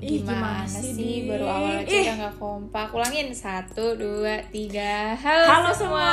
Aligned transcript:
Ih, 0.00 0.24
Gimana, 0.24 0.64
gimana 0.64 0.64
sih, 0.66 0.96
sih, 0.96 1.14
baru 1.28 1.44
awal 1.44 1.72
aja 1.78 1.92
Ih. 1.92 2.02
udah 2.02 2.16
gak 2.22 2.36
kompak 2.36 2.88
Ulangin, 2.90 3.28
satu, 3.30 3.92
dua, 3.94 4.40
tiga 4.48 5.12
Halo, 5.12 5.44
Halo 5.44 5.70
semua. 5.70 6.10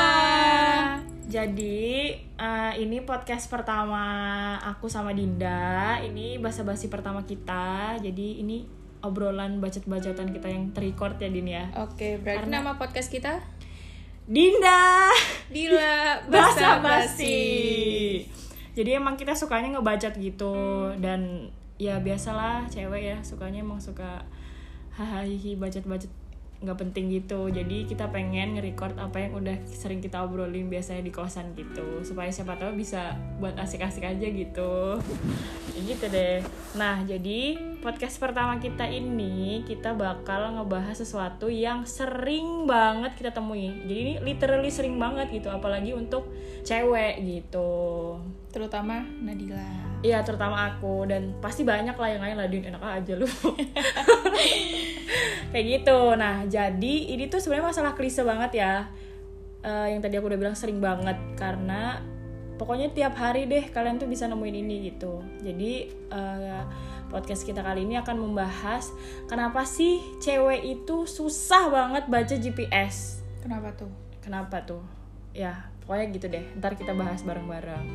Jadi 1.25 2.11
eh, 2.17 2.73
ini 2.77 2.99
podcast 3.01 3.47
pertama 3.47 4.03
aku 4.59 4.87
sama 4.87 5.11
Dinda. 5.11 5.99
Ini 5.99 6.35
basa-basi 6.37 6.87
pertama 6.87 7.23
kita. 7.23 7.95
Jadi 7.97 8.39
ini 8.39 8.67
obrolan 8.99 9.59
bacot-bacotan 9.59 10.31
kita 10.31 10.47
yang 10.47 10.71
terrecord 10.71 11.15
ya 11.15 11.27
Din 11.27 11.47
ya. 11.47 11.71
Oke, 11.77 12.19
berarti 12.19 12.43
Karena- 12.43 12.59
nama 12.59 12.75
podcast 12.75 13.07
kita 13.07 13.39
Dinda 14.25 15.07
Dila 15.47 15.95
basa-basi. 16.27 16.75
Basa-Basi 17.23 17.39
Jadi 18.75 18.89
emang 18.91 19.15
kita 19.15 19.31
sukanya 19.31 19.73
ngebacot 19.73 20.11
gitu 20.13 20.55
dan 20.99 21.47
ya 21.77 22.01
biasalah 22.01 22.65
cewek 22.69 23.13
ya 23.13 23.17
sukanya 23.21 23.61
emang 23.61 23.77
suka 23.77 24.25
hahaha 24.97 25.29
bacot-bacot 25.57 26.09
nggak 26.57 26.77
penting 26.81 27.13
gitu. 27.13 27.53
Jadi 27.53 27.85
kita 27.85 28.09
pengen 28.09 28.57
nge-record 28.57 28.97
apa 28.97 29.21
yang 29.21 29.37
udah 29.37 29.53
sering 29.69 30.01
kita 30.01 30.25
obrolin 30.25 30.73
biasanya 30.73 31.05
di 31.05 31.13
kosan 31.13 31.53
gitu. 31.53 32.01
Supaya 32.01 32.33
siapa 32.33 32.57
tahu 32.57 32.73
bisa 32.73 33.13
buat 33.37 33.53
asik-asik 33.53 34.01
aja 34.01 34.25
gitu. 34.25 34.97
Ya 35.77 35.79
gitu 35.85 36.05
deh. 36.09 36.41
Nah 36.73 37.05
jadi 37.05 37.61
podcast 37.79 38.17
pertama 38.17 38.57
kita 38.57 38.83
ini 38.89 39.61
kita 39.63 39.93
bakal 39.93 40.57
ngebahas 40.57 40.97
sesuatu 40.97 41.47
yang 41.47 41.85
sering 41.85 42.65
banget 42.65 43.13
kita 43.15 43.31
temui. 43.31 43.69
Jadi 43.85 43.99
ini 44.01 44.13
literally 44.21 44.73
sering 44.73 44.97
banget 44.97 45.29
gitu 45.29 45.47
apalagi 45.53 45.93
untuk 45.93 46.27
cewek 46.65 47.21
gitu. 47.21 48.17
Terutama 48.49 49.05
Nadila. 49.21 49.61
Iya 50.01 50.25
terutama 50.25 50.73
aku. 50.73 51.05
Dan 51.05 51.37
pasti 51.37 51.61
banyak 51.61 51.93
lah 51.93 52.09
yang 52.09 52.21
lain 52.25 52.37
lah 52.37 52.47
Din. 52.49 52.65
Enak 52.67 52.83
aja 52.83 53.13
lu. 53.13 53.27
Kayak 55.53 55.65
gitu. 55.65 55.99
Nah 56.17 56.43
jadi 56.49 56.93
ini 57.13 57.29
tuh 57.29 57.39
sebenarnya 57.39 57.71
masalah 57.71 57.93
klise 57.93 58.25
banget 58.25 58.61
ya. 58.61 58.73
Eh, 59.61 59.93
yang 59.93 60.01
tadi 60.01 60.17
aku 60.17 60.33
udah 60.33 60.39
bilang 60.41 60.57
sering 60.57 60.81
banget. 60.81 61.17
Karena 61.37 62.01
pokoknya 62.57 62.91
tiap 62.91 63.15
hari 63.15 63.45
deh 63.45 63.69
kalian 63.69 64.01
tuh 64.01 64.09
bisa 64.09 64.25
nemuin 64.25 64.57
ini 64.57 64.75
gitu 64.91 65.21
jadi 65.45 65.71
eh, 65.93 66.63
podcast 67.07 67.47
kita 67.47 67.63
kali 67.63 67.87
ini 67.87 67.95
akan 68.01 68.19
membahas 68.19 68.91
kenapa 69.31 69.63
sih 69.63 70.01
cewek 70.19 70.65
itu 70.65 71.07
susah 71.07 71.71
banget 71.71 72.03
baca 72.11 72.35
GPS 72.35 73.17
Kenapa 73.47 73.71
tuh? 73.79 73.87
Kenapa 74.19 74.59
tuh? 74.67 74.83
Ya, 75.31 75.71
pokoknya 75.87 76.05
gitu 76.11 76.27
deh. 76.27 76.43
Ntar 76.59 76.75
kita 76.75 76.91
bahas 76.91 77.23
bareng-bareng. 77.23 77.85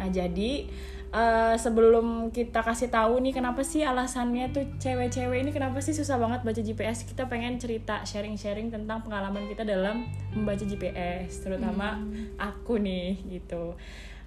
Nah, 0.00 0.08
jadi 0.08 0.64
eh, 1.12 1.56
sebelum 1.56 2.28
kita 2.34 2.60
kasih 2.60 2.92
tahu 2.92 3.20
nih 3.24 3.32
kenapa 3.36 3.64
sih 3.64 3.84
alasannya 3.84 4.52
tuh 4.52 4.64
cewek-cewek 4.76 5.44
ini 5.44 5.50
kenapa 5.52 5.80
sih 5.80 5.96
susah 5.96 6.20
banget 6.20 6.44
baca 6.44 6.60
GPS, 6.60 7.08
kita 7.08 7.26
pengen 7.26 7.56
cerita 7.56 8.04
sharing-sharing 8.04 8.68
tentang 8.68 9.00
pengalaman 9.04 9.48
kita 9.48 9.64
dalam 9.64 10.08
membaca 10.36 10.64
GPS, 10.64 11.44
terutama 11.44 12.00
aku 12.36 12.78
nih 12.78 13.20
gitu. 13.28 13.76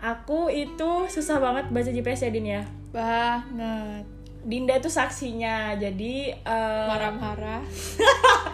Aku 0.01 0.49
itu 0.49 1.05
susah 1.13 1.37
banget 1.37 1.69
baca 1.69 1.89
GPS 1.93 2.25
ya 2.25 2.31
Din 2.33 2.47
ya. 2.49 2.63
Banget 2.89 4.05
Dinda 4.41 4.81
tuh 4.81 4.89
saksinya. 4.89 5.77
Jadi 5.77 6.33
eh, 6.33 6.85
Marah-marah 6.89 7.61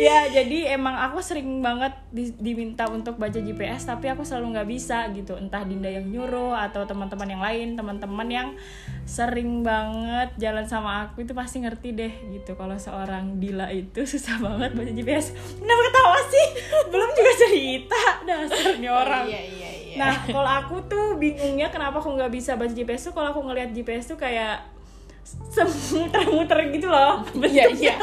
ya 0.00 0.18
jadi 0.32 0.80
emang 0.80 0.96
aku 0.96 1.20
sering 1.20 1.60
banget 1.60 1.92
di- 2.08 2.32
diminta 2.40 2.88
untuk 2.88 3.20
baca 3.20 3.36
GPS 3.36 3.84
tapi 3.84 4.08
aku 4.08 4.24
selalu 4.24 4.56
nggak 4.56 4.68
bisa 4.68 5.04
gitu. 5.12 5.36
Entah 5.36 5.60
Dinda 5.68 5.92
yang 5.92 6.08
nyuruh 6.08 6.56
atau 6.56 6.88
teman-teman 6.88 7.28
yang 7.28 7.42
lain 7.44 7.68
teman-teman 7.76 8.28
yang 8.32 8.48
sering 9.04 9.60
banget 9.60 10.32
jalan 10.40 10.64
sama 10.64 11.04
aku 11.04 11.28
itu 11.28 11.36
pasti 11.36 11.60
ngerti 11.60 11.92
deh 11.92 12.12
gitu. 12.32 12.56
Kalau 12.56 12.80
seorang 12.80 13.36
Dila 13.36 13.68
itu 13.68 14.06
susah 14.16 14.40
banget 14.40 14.72
baca 14.72 14.92
GPS 14.92 15.36
kenapa 15.60 15.82
ketawa 15.92 16.18
sih? 16.32 16.46
Belum 16.88 17.10
juga 17.12 17.32
cerita. 17.36 18.02
Dasarnya 18.24 18.90
orang. 18.90 19.26
Iya, 19.28 19.42
iya, 19.44 19.70
iya. 19.92 19.96
Nah, 20.00 20.14
kalau 20.24 20.50
aku 20.64 20.76
tuh 20.88 21.18
bingungnya 21.20 21.68
kenapa 21.68 22.00
aku 22.00 22.16
nggak 22.16 22.32
bisa 22.32 22.56
baca 22.56 22.72
GPS 22.72 23.10
tuh 23.10 23.12
kalau 23.12 23.36
aku 23.36 23.44
ngelihat 23.44 23.74
GPS 23.76 24.14
tuh 24.14 24.18
kayak 24.18 24.79
semuter-muter 25.24 26.58
gitu 26.74 26.88
loh. 26.90 27.22
Iya, 27.36 27.70
iya 27.70 27.96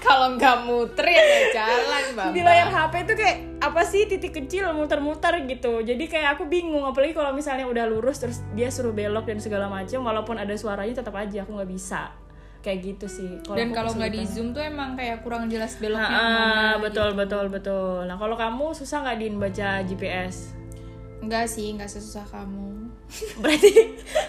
Kalau 0.00 0.36
nggak 0.36 0.56
muter 0.64 1.06
ya 1.06 1.20
nggak 1.20 1.46
jalan, 1.52 2.04
Bang 2.16 2.30
Di 2.32 2.40
layar 2.42 2.68
HP 2.68 2.94
tuh 3.06 3.16
kayak 3.16 3.36
apa 3.60 3.82
sih 3.82 4.04
titik 4.06 4.32
kecil 4.34 4.68
muter-muter 4.72 5.46
gitu. 5.46 5.82
Jadi 5.82 6.04
kayak 6.06 6.38
aku 6.38 6.46
bingung 6.46 6.84
apalagi 6.84 7.16
kalau 7.16 7.32
misalnya 7.32 7.66
udah 7.66 7.84
lurus 7.88 8.20
terus 8.20 8.38
dia 8.52 8.68
suruh 8.70 8.92
belok 8.92 9.26
dan 9.28 9.38
segala 9.40 9.66
macam 9.66 10.04
walaupun 10.04 10.36
ada 10.36 10.52
suaranya 10.54 11.00
tetap 11.02 11.14
aja 11.16 11.44
aku 11.44 11.56
nggak 11.56 11.70
bisa. 11.70 12.12
Kayak 12.60 12.78
gitu 12.82 13.06
sih. 13.06 13.30
Dan 13.46 13.70
aku 13.70 13.78
kalau 13.78 13.90
nggak 13.94 14.12
di 14.12 14.22
zoom 14.26 14.50
tuh 14.50 14.62
emang 14.62 14.98
kayak 14.98 15.22
kurang 15.22 15.46
jelas 15.46 15.78
beloknya 15.78 16.18
Ah, 16.18 16.74
betul 16.82 17.14
gitu. 17.14 17.20
betul 17.22 17.44
betul. 17.46 17.96
Nah, 18.10 18.18
kalau 18.18 18.34
kamu 18.34 18.74
susah 18.74 19.06
nggak 19.06 19.18
din 19.22 19.34
baca 19.38 19.68
GPS? 19.86 20.65
Enggak 21.16 21.48
sih, 21.48 21.72
enggak 21.72 21.88
sesusah 21.88 22.28
kamu 22.28 22.86
Berarti 23.42 23.70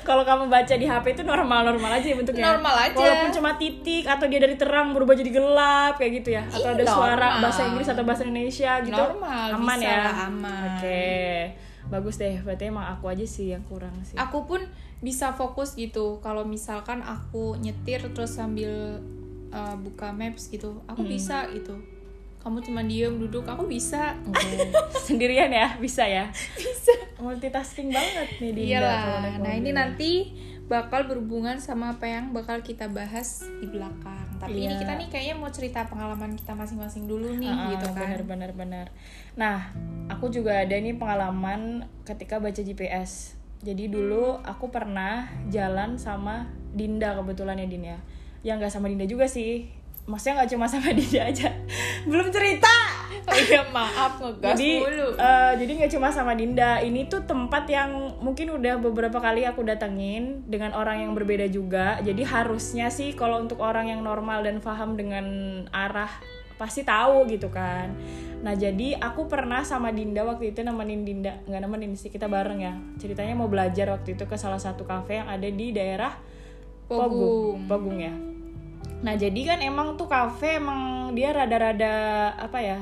kalau 0.05 0.21
kamu 0.21 0.47
baca 0.47 0.73
di 0.77 0.85
HP 0.85 1.17
itu 1.17 1.23
normal-normal 1.25 1.97
aja 1.97 2.07
ya 2.13 2.15
bentuknya. 2.15 2.45
Normal 2.53 2.75
aja. 2.77 2.95
Walaupun 2.95 3.29
cuma 3.33 3.51
titik 3.57 4.05
atau 4.05 4.25
dia 4.29 4.37
dari 4.37 4.53
terang 4.53 4.93
berubah 4.93 5.17
jadi 5.17 5.31
gelap 5.33 5.97
kayak 5.97 6.11
gitu 6.21 6.29
ya. 6.37 6.45
Atau 6.45 6.77
ada 6.77 6.85
suara 6.85 7.17
normal. 7.17 7.41
bahasa 7.41 7.61
Inggris 7.65 7.89
atau 7.89 8.03
bahasa 8.05 8.23
Indonesia 8.23 8.71
gitu. 8.85 8.93
Normal, 8.95 9.47
aman 9.57 9.77
bisa 9.81 9.89
ya. 9.89 9.97
lah, 10.05 10.15
aman. 10.29 10.61
Oke. 10.77 11.05
Bagus 11.89 12.15
deh. 12.21 12.35
Berarti 12.45 12.63
emang 12.69 12.85
aku 12.85 13.05
aja 13.09 13.25
sih 13.25 13.49
yang 13.49 13.65
kurang 13.65 13.97
sih. 14.05 14.13
Aku 14.13 14.45
pun 14.45 14.61
bisa 14.97 15.29
fokus 15.29 15.77
gitu 15.77 16.17
Kalau 16.25 16.41
misalkan 16.41 17.05
aku 17.05 17.53
nyetir 17.61 18.01
terus 18.17 18.33
sambil 18.33 18.97
uh, 19.53 19.75
buka 19.77 20.09
maps 20.09 20.49
gitu 20.49 20.81
Aku 20.89 21.05
Hmm. 21.05 21.11
bisa 21.13 21.45
gitu 21.53 21.77
Kamu 22.47 22.63
cuma 22.63 22.79
diem 22.79 23.11
duduk, 23.19 23.43
aku 23.43 23.67
bisa 23.67 24.15
Oke. 24.23 24.71
Sendirian 25.11 25.51
ya, 25.51 25.75
bisa 25.83 26.07
ya. 26.07 26.31
Bisa 26.55 26.95
Multitasking 27.19 27.91
banget 27.91 28.39
nih 28.39 28.51
Dinda 28.55 28.79
kalau 28.79 28.87
Iyalah, 28.87 29.35
nah 29.43 29.51
ini 29.51 29.75
nanti 29.75 30.11
bakal 30.71 31.11
berhubungan 31.11 31.59
sama 31.59 31.99
apa 31.99 32.07
yang 32.07 32.31
bakal 32.31 32.63
kita 32.63 32.87
bahas 32.87 33.43
di 33.59 33.67
belakang. 33.67 34.31
Tapi 34.39 34.63
ini 34.63 34.71
Iya. 34.71 34.79
kita 34.79 34.93
nih 34.95 35.07
kayaknya 35.11 35.35
mau 35.35 35.51
cerita 35.51 35.83
pengalaman 35.91 36.39
kita 36.39 36.55
masing-masing 36.55 37.03
dulu 37.03 37.35
nih, 37.35 37.51
Ah, 37.51 37.75
gitu 37.75 37.87
kan. 37.91 38.15
Benar 38.15 38.23
benar 38.23 38.51
benar. 38.55 38.87
Nah, 39.35 39.75
aku 40.07 40.31
juga 40.31 40.63
ada 40.63 40.75
nih 40.79 40.95
pengalaman 40.95 41.83
ketika 42.07 42.39
baca 42.39 42.63
GPS. 42.63 43.35
Jadi 43.59 43.91
dulu 43.91 44.39
aku 44.39 44.71
pernah 44.71 45.27
jalan 45.51 45.99
sama 45.99 46.47
Dinda 46.71 47.11
kebetulan 47.11 47.59
ya 47.59 47.67
Din 47.67 47.91
ya. 47.91 47.99
Ya 48.39 48.55
nggak 48.55 48.71
sama 48.71 48.87
Dinda 48.87 49.03
juga 49.03 49.27
sih. 49.27 49.67
Maksudnya 50.07 50.41
nggak 50.41 50.51
cuma 50.55 50.65
sama 50.71 50.89
Dinda 50.97 51.21
aja. 51.27 51.51
Belum 52.07 52.27
cerita. 52.31 52.71
Oh 53.27 53.35
iya, 53.35 53.59
maaf 53.75 54.23
ngegas 54.23 54.55
jadi 54.55 54.71
mulu. 54.79 55.07
eh, 55.19 55.51
jadi 55.59 55.71
nggak 55.83 55.91
cuma 55.99 56.07
sama 56.15 56.31
Dinda. 56.31 56.79
Ini 56.79 57.11
tuh 57.11 57.27
tempat 57.27 57.67
yang 57.67 58.15
mungkin 58.23 58.55
udah 58.55 58.79
beberapa 58.79 59.19
kali 59.19 59.43
aku 59.43 59.67
datengin 59.67 60.47
dengan 60.47 60.71
orang 60.71 61.03
yang 61.03 61.11
berbeda 61.11 61.51
juga. 61.51 61.99
Jadi 61.99 62.23
harusnya 62.23 62.87
sih 62.87 63.11
kalau 63.19 63.43
untuk 63.43 63.59
orang 63.59 63.91
yang 63.91 63.99
normal 63.99 64.47
dan 64.47 64.63
paham 64.63 64.95
dengan 64.95 65.27
arah 65.75 66.09
pasti 66.55 66.87
tahu 66.87 67.27
gitu 67.27 67.51
kan. 67.51 67.91
Nah 68.41 68.55
jadi 68.55 68.95
aku 68.97 69.27
pernah 69.27 69.67
sama 69.67 69.91
Dinda 69.91 70.23
waktu 70.23 70.55
itu 70.55 70.63
nemenin 70.63 71.03
Dinda 71.03 71.43
nggak 71.45 71.61
nemenin 71.67 71.99
sih 71.99 72.07
kita 72.07 72.31
bareng 72.31 72.63
ya. 72.63 72.73
Ceritanya 72.95 73.35
mau 73.35 73.51
belajar 73.51 73.91
waktu 73.91 74.15
itu 74.15 74.23
ke 74.23 74.39
salah 74.39 74.57
satu 74.57 74.87
kafe 74.87 75.19
yang 75.19 75.27
ada 75.27 75.45
di 75.51 75.75
daerah 75.75 76.15
Pogung. 76.87 77.67
Pogung 77.67 77.99
ya. 77.99 78.36
Nah 79.05 79.13
jadi 79.13 79.53
kan 79.53 79.59
emang 79.61 79.93
tuh 79.93 80.09
kafe 80.09 80.57
emang 80.57 81.13
dia 81.13 81.29
rada-rada 81.29 81.93
apa 82.33 82.59
ya 82.61 82.79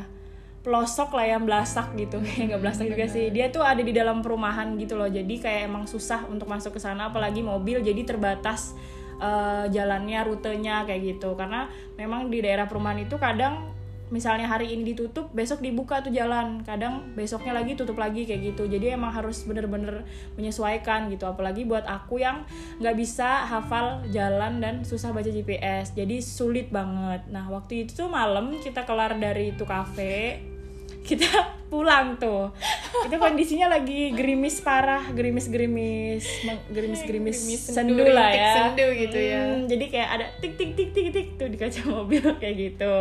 pelosok 0.66 1.14
lah 1.14 1.26
yang 1.29 1.44
belasak 1.46 1.94
gitu. 1.94 2.17
Nggak 2.50 2.59
belasak 2.62 2.85
juga 2.90 3.06
sih. 3.06 3.29
Dia 3.29 3.53
tuh 3.53 3.62
ada 3.62 3.84
di 3.84 3.94
dalam 3.94 4.23
perumahan 4.26 4.73
gitu 4.82 4.97
loh. 4.97 5.06
Jadi 5.06 5.38
kayak 5.38 5.70
emang 5.70 5.85
susah 5.85 6.26
untuk 6.26 6.50
masuk 6.50 6.73
ke 6.73 6.82
sana 6.82 7.14
apalagi 7.14 7.46
mobil 7.46 7.85
jadi 7.85 8.02
terbatas 8.02 8.73
eh, 9.22 9.70
jalannya 9.70 10.20
rutenya 10.26 10.88
kayak 10.90 11.20
gitu. 11.20 11.38
Karena 11.38 11.70
memang 12.00 12.34
di 12.34 12.41
daerah 12.41 12.66
perumahan 12.66 13.06
itu 13.06 13.20
kadang 13.22 13.74
misalnya 14.13 14.46
hari 14.46 14.73
ini 14.73 14.93
ditutup 14.93 15.34
besok 15.34 15.61
dibuka 15.61 16.02
tuh 16.02 16.13
jalan. 16.13 16.61
Kadang 16.61 17.13
besoknya 17.17 17.57
lagi 17.57 17.73
tutup 17.73 17.97
lagi 17.97 18.25
kayak 18.25 18.53
gitu. 18.53 18.69
Jadi 18.69 18.93
emang 18.93 19.13
harus 19.13 19.46
bener-bener 19.46 20.05
menyesuaikan 20.37 21.09
gitu. 21.09 21.25
Apalagi 21.25 21.66
buat 21.66 21.85
aku 21.85 22.22
yang 22.22 22.46
nggak 22.81 22.96
bisa 22.97 23.46
hafal 23.46 24.05
jalan 24.09 24.61
dan 24.61 24.85
susah 24.85 25.11
baca 25.11 25.29
GPS 25.29 25.93
jadi 25.93 26.22
sulit 26.22 26.69
banget. 26.69 27.25
Nah 27.29 27.49
waktu 27.49 27.85
itu 27.85 28.05
tuh 28.05 28.09
malam 28.09 28.55
kita 28.61 28.85
kelar 28.85 29.17
dari 29.17 29.53
itu 29.53 29.66
kafe 29.67 30.54
kita 31.05 31.29
pulang 31.72 32.17
tuh. 32.17 32.49
Itu 33.05 33.16
kondisinya 33.22 33.69
lagi 33.69 34.11
gerimis 34.11 34.59
parah 34.66 35.05
gerimis 35.13 35.47
gerimis 35.47 36.23
gerimis 36.73 37.02
gerimis 37.05 37.37
sendu, 37.69 38.02
sendu, 38.02 38.03
lah 38.09 38.34
rintik 38.34 38.41
ya. 38.41 38.53
sendu 38.53 38.87
gitu 38.97 39.19
ya. 39.22 39.41
Hmm, 39.46 39.61
jadi 39.69 39.85
kayak 39.90 40.09
ada 40.09 40.25
tik 40.41 40.53
tik 40.57 40.72
tik 40.73 40.90
tik 40.91 41.07
tik 41.13 41.28
tuh 41.37 41.47
di 41.47 41.57
kaca 41.61 41.81
mobil 41.96 42.25
kayak 42.41 42.55
gitu. 42.57 42.96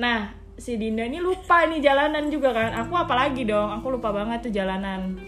Nah 0.00 0.32
si 0.54 0.78
Dinda 0.78 1.02
ini 1.04 1.18
lupa 1.20 1.68
nih 1.68 1.84
jalanan 1.84 2.32
juga 2.32 2.56
kan. 2.56 2.72
Aku 2.86 2.96
apalagi 2.96 3.44
dong 3.44 3.68
aku 3.68 4.00
lupa 4.00 4.10
banget 4.10 4.48
tuh 4.48 4.52
jalanan. 4.54 5.20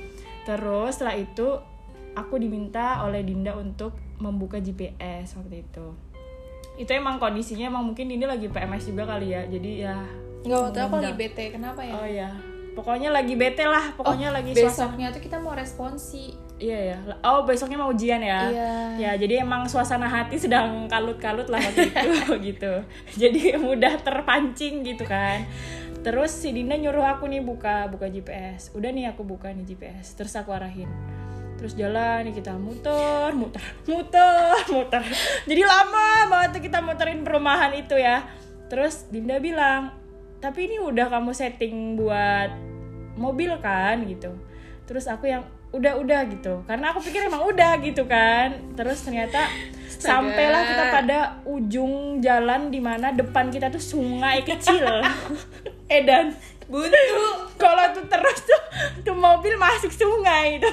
Terus 0.48 0.96
setelah 0.96 1.18
itu 1.18 1.58
aku 2.16 2.40
diminta 2.40 3.04
oleh 3.04 3.20
Dinda 3.26 3.52
untuk 3.58 3.92
membuka 4.22 4.56
GPS 4.56 5.36
waktu 5.36 5.66
itu. 5.66 5.86
Itu 6.76 6.90
emang 6.92 7.20
kondisinya 7.20 7.68
emang 7.68 7.92
mungkin 7.92 8.08
ini 8.08 8.24
lagi 8.24 8.48
PMS 8.48 8.88
juga 8.88 9.04
kali 9.04 9.32
ya. 9.32 9.42
Jadi 9.48 9.70
ya 9.84 10.25
nggak 10.46 10.60
waktu 10.70 10.78
aku 10.78 10.94
lagi 11.02 11.14
bete 11.18 11.44
kenapa 11.50 11.80
ya? 11.82 11.94
Oh 11.98 12.06
ya 12.06 12.30
pokoknya 12.76 13.08
lagi 13.08 13.34
bete 13.40 13.64
lah 13.64 13.96
pokoknya 13.96 14.28
Oh, 14.30 14.36
lagi 14.36 14.52
suasana 14.52 14.68
besoknya 14.68 15.06
tuh 15.08 15.22
kita 15.24 15.36
mau 15.40 15.56
responsi. 15.56 16.36
Iya 16.56 16.78
ya 16.92 16.98
oh 17.24 17.44
besoknya 17.48 17.80
mau 17.80 17.88
ujian 17.88 18.20
ya? 18.20 18.52
Iya. 18.52 18.72
ya 19.00 19.10
jadi 19.16 19.44
emang 19.44 19.64
suasana 19.68 20.08
hati 20.08 20.36
sedang 20.36 20.84
kalut-kalut 20.88 21.48
lah 21.48 21.60
waktu 21.60 21.88
itu 21.88 22.32
gitu. 22.52 22.72
Jadi 23.16 23.56
mudah 23.56 23.96
terpancing 24.04 24.84
gitu 24.84 25.08
kan. 25.08 25.48
Terus 26.04 26.30
si 26.30 26.52
Dinda 26.52 26.76
nyuruh 26.76 27.16
aku 27.16 27.26
nih 27.26 27.40
buka 27.42 27.88
buka 27.88 28.12
GPS 28.12 28.76
udah 28.76 28.92
nih 28.92 29.10
aku 29.10 29.24
buka 29.24 29.50
nih 29.50 29.64
GPS 29.64 30.14
terus 30.14 30.36
aku 30.36 30.52
arahin. 30.52 30.88
Terus 31.56 31.72
jalan 31.72 32.28
nih 32.28 32.36
kita 32.36 32.52
muter 32.60 33.32
muter 33.32 33.64
muter 33.88 34.52
muter. 34.68 35.02
Jadi 35.48 35.62
lama 35.64 36.28
banget 36.28 36.60
kita 36.60 36.84
muterin 36.84 37.24
perumahan 37.24 37.72
itu 37.72 37.96
ya. 37.96 38.20
Terus 38.68 39.08
Dinda 39.08 39.40
bilang 39.40 40.05
tapi 40.40 40.68
ini 40.68 40.76
udah 40.82 41.06
kamu 41.08 41.30
setting 41.32 41.96
buat 41.96 42.52
mobil 43.16 43.56
kan 43.60 44.04
gitu. 44.04 44.32
Terus 44.84 45.08
aku 45.08 45.26
yang 45.26 45.42
udah 45.74 45.98
udah 45.98 46.20
gitu. 46.30 46.62
Karena 46.68 46.92
aku 46.92 47.02
pikir 47.02 47.26
emang 47.26 47.44
udah 47.48 47.80
gitu 47.82 48.04
kan. 48.06 48.54
Terus 48.76 49.02
ternyata 49.02 49.48
sampailah 49.88 50.62
kita 50.68 50.84
pada 50.92 51.18
ujung 51.48 52.20
jalan 52.20 52.68
di 52.68 52.78
mana 52.78 53.10
depan 53.12 53.48
kita 53.48 53.72
tuh 53.72 53.82
sungai 53.82 54.44
kecil. 54.44 54.84
Edan 55.96 56.36
buntu. 56.66 57.24
Kalau 57.56 57.94
tuh 57.94 58.04
terus 58.06 58.38
tuh 58.44 58.62
tuh 59.06 59.16
mobil 59.16 59.54
masuk 59.56 59.92
sungai 59.94 60.60
itu 60.60 60.70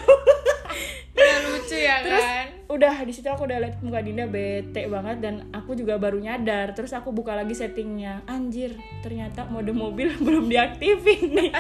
Nggak 1.13 1.37
lucu 1.45 1.77
ya 1.77 1.95
terus 2.01 2.25
kan 2.25 2.47
udah 2.73 3.05
di 3.05 3.13
situ 3.13 3.29
aku 3.29 3.45
udah 3.45 3.61
liat 3.61 3.77
muka 3.85 4.01
Dinda 4.01 4.25
bete 4.25 4.89
banget 4.89 5.21
dan 5.21 5.47
aku 5.53 5.77
juga 5.77 6.01
baru 6.01 6.17
nyadar. 6.17 6.73
Terus 6.73 6.93
aku 6.93 7.13
buka 7.13 7.37
lagi 7.37 7.53
settingnya. 7.53 8.25
Anjir 8.25 8.75
ternyata 9.05 9.45
mode 9.47 9.71
mobil 9.71 10.09
belum 10.25 10.49
diaktifin 10.49 11.33
nih. 11.33 11.51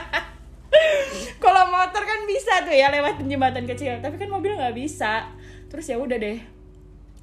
Kalau 1.43 1.69
motor 1.69 2.01
kan 2.01 2.25
bisa 2.25 2.65
tuh 2.65 2.73
ya 2.73 2.89
lewatin 2.89 3.29
jembatan 3.29 3.69
kecil. 3.69 4.01
Tapi 4.01 4.17
kan 4.17 4.29
mobil 4.29 4.57
nggak 4.57 4.73
bisa. 4.73 5.29
Terus 5.69 5.85
ya 5.85 6.01
udah 6.01 6.17
deh. 6.17 6.41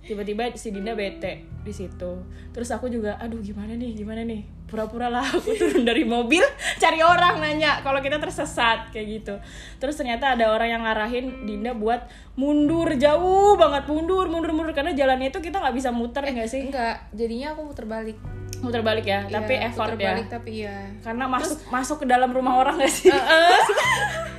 Tiba-tiba 0.07 0.55
si 0.55 0.71
Dinda 0.71 0.95
bete 0.95 1.45
di 1.61 1.73
situ. 1.75 2.23
Terus 2.55 2.71
aku 2.71 2.87
juga 2.89 3.19
aduh 3.19 3.43
gimana 3.43 3.75
nih? 3.75 3.93
Gimana 3.99 4.23
nih 4.23 4.60
pura-pura 4.71 5.11
lah 5.11 5.27
aku 5.27 5.51
turun 5.53 5.83
dari 5.83 6.07
mobil 6.07 6.41
cari 6.79 7.03
orang 7.03 7.43
nanya. 7.43 7.83
Kalau 7.83 7.99
kita 7.99 8.17
tersesat 8.17 8.95
kayak 8.95 9.07
gitu. 9.11 9.35
Terus 9.77 9.99
ternyata 9.99 10.39
ada 10.39 10.55
orang 10.55 10.71
yang 10.71 10.83
ngarahin 10.87 11.45
Dinda 11.45 11.75
buat 11.75 12.07
mundur. 12.35 12.87
Jauh 12.95 13.59
banget 13.59 13.91
mundur 13.91 14.31
mundur 14.31 14.55
mundur. 14.55 14.73
Karena 14.73 14.95
jalannya 14.95 15.29
itu 15.29 15.43
kita 15.43 15.59
nggak 15.59 15.75
bisa 15.75 15.91
muter 15.91 16.23
nggak 16.23 16.47
sih? 16.47 16.71
enggak 16.71 17.11
jadinya 17.11 17.53
aku 17.53 17.67
muter 17.67 17.85
balik. 17.85 18.17
Muter 18.61 18.85
balik 18.85 19.09
ya? 19.09 19.25
Tapi 19.25 19.57
Iya, 19.57 19.73
effort 19.73 19.97
puter 19.97 20.05
ya? 20.05 20.09
balik 20.15 20.27
tapi 20.29 20.51
iya. 20.63 20.77
Karena 21.01 21.25
masuk 21.27 21.59
masuk 21.69 21.97
ke 22.05 22.07
dalam 22.07 22.31
rumah 22.31 22.61
orang 22.61 22.77
gak 22.79 22.93
sih? 22.93 23.09
Masuk 23.09 23.77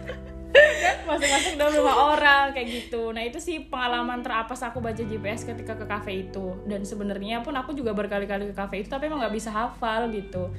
masuk 1.07 1.55
dalam 1.55 1.73
rumah 1.73 1.95
orang 2.11 2.45
kayak 2.51 2.67
gitu 2.69 3.11
nah 3.11 3.19
itu 3.19 3.37
sih 3.37 3.63
pengalaman 3.63 4.19
terapas 4.19 4.61
aku 4.61 4.79
baca 4.79 4.99
GPS 4.99 5.43
ketika 5.43 5.73
ke 5.73 5.85
kafe 5.85 6.25
itu 6.25 6.55
dan 6.65 6.81
sebenarnya 6.81 7.39
pun 7.39 7.51
aku 7.53 7.71
juga 7.71 7.91
berkali-kali 7.91 8.47
ke 8.47 8.55
kafe 8.55 8.81
itu 8.81 8.87
tapi 8.87 9.07
emang 9.07 9.19
nggak 9.19 9.33
bisa 9.33 9.49
hafal 9.49 10.07
gitu 10.09 10.51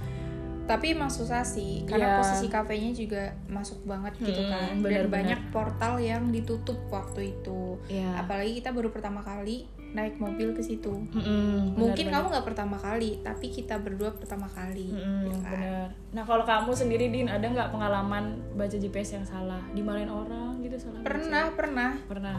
tapi 0.62 0.94
emang 0.94 1.11
susah 1.11 1.43
sih 1.43 1.83
karena 1.85 2.06
Iya. 2.06 2.19
posisi 2.19 2.47
kafenya 2.47 2.91
juga 2.93 3.23
masuk 3.47 3.83
banget 3.83 4.15
gitu 4.17 4.31
Hmm, 4.39 4.49
kan 4.49 4.69
dan 4.71 4.79
bener-bener. 4.79 5.11
banyak 5.11 5.41
portal 5.50 5.99
yang 5.99 6.31
ditutup 6.31 6.79
waktu 6.89 7.35
itu 7.35 7.77
Iya. 7.89 8.23
apalagi 8.23 8.62
kita 8.62 8.71
baru 8.71 8.89
pertama 8.89 9.21
kali 9.21 9.67
naik 9.93 10.17
mobil 10.17 10.53
ke 10.53 10.61
situ 10.61 10.89
Mm-mm, 10.89 11.77
mungkin 11.77 12.09
bener-bener. 12.09 12.12
kamu 12.12 12.27
nggak 12.33 12.47
pertama 12.49 12.77
kali 12.77 13.21
tapi 13.21 13.47
kita 13.49 13.77
berdua 13.77 14.11
pertama 14.11 14.49
kali 14.49 14.89
Mm-mm, 14.89 15.29
gitu 15.29 15.39
kan. 15.39 15.53
bener. 15.53 15.89
Nah 16.12 16.25
kalau 16.25 16.43
kamu 16.43 16.73
sendiri 16.73 17.09
Din 17.09 17.29
ada 17.29 17.44
nggak 17.44 17.69
pengalaman 17.69 18.25
baca 18.53 18.73
GPS 18.73 19.17
yang 19.17 19.25
salah 19.25 19.61
dimarahin 19.71 20.09
orang 20.09 20.61
gitu 20.61 20.77
salah 20.77 20.99
baca? 20.99 21.06
pernah 21.06 21.44
pernah 21.53 21.91
pernah 22.05 22.39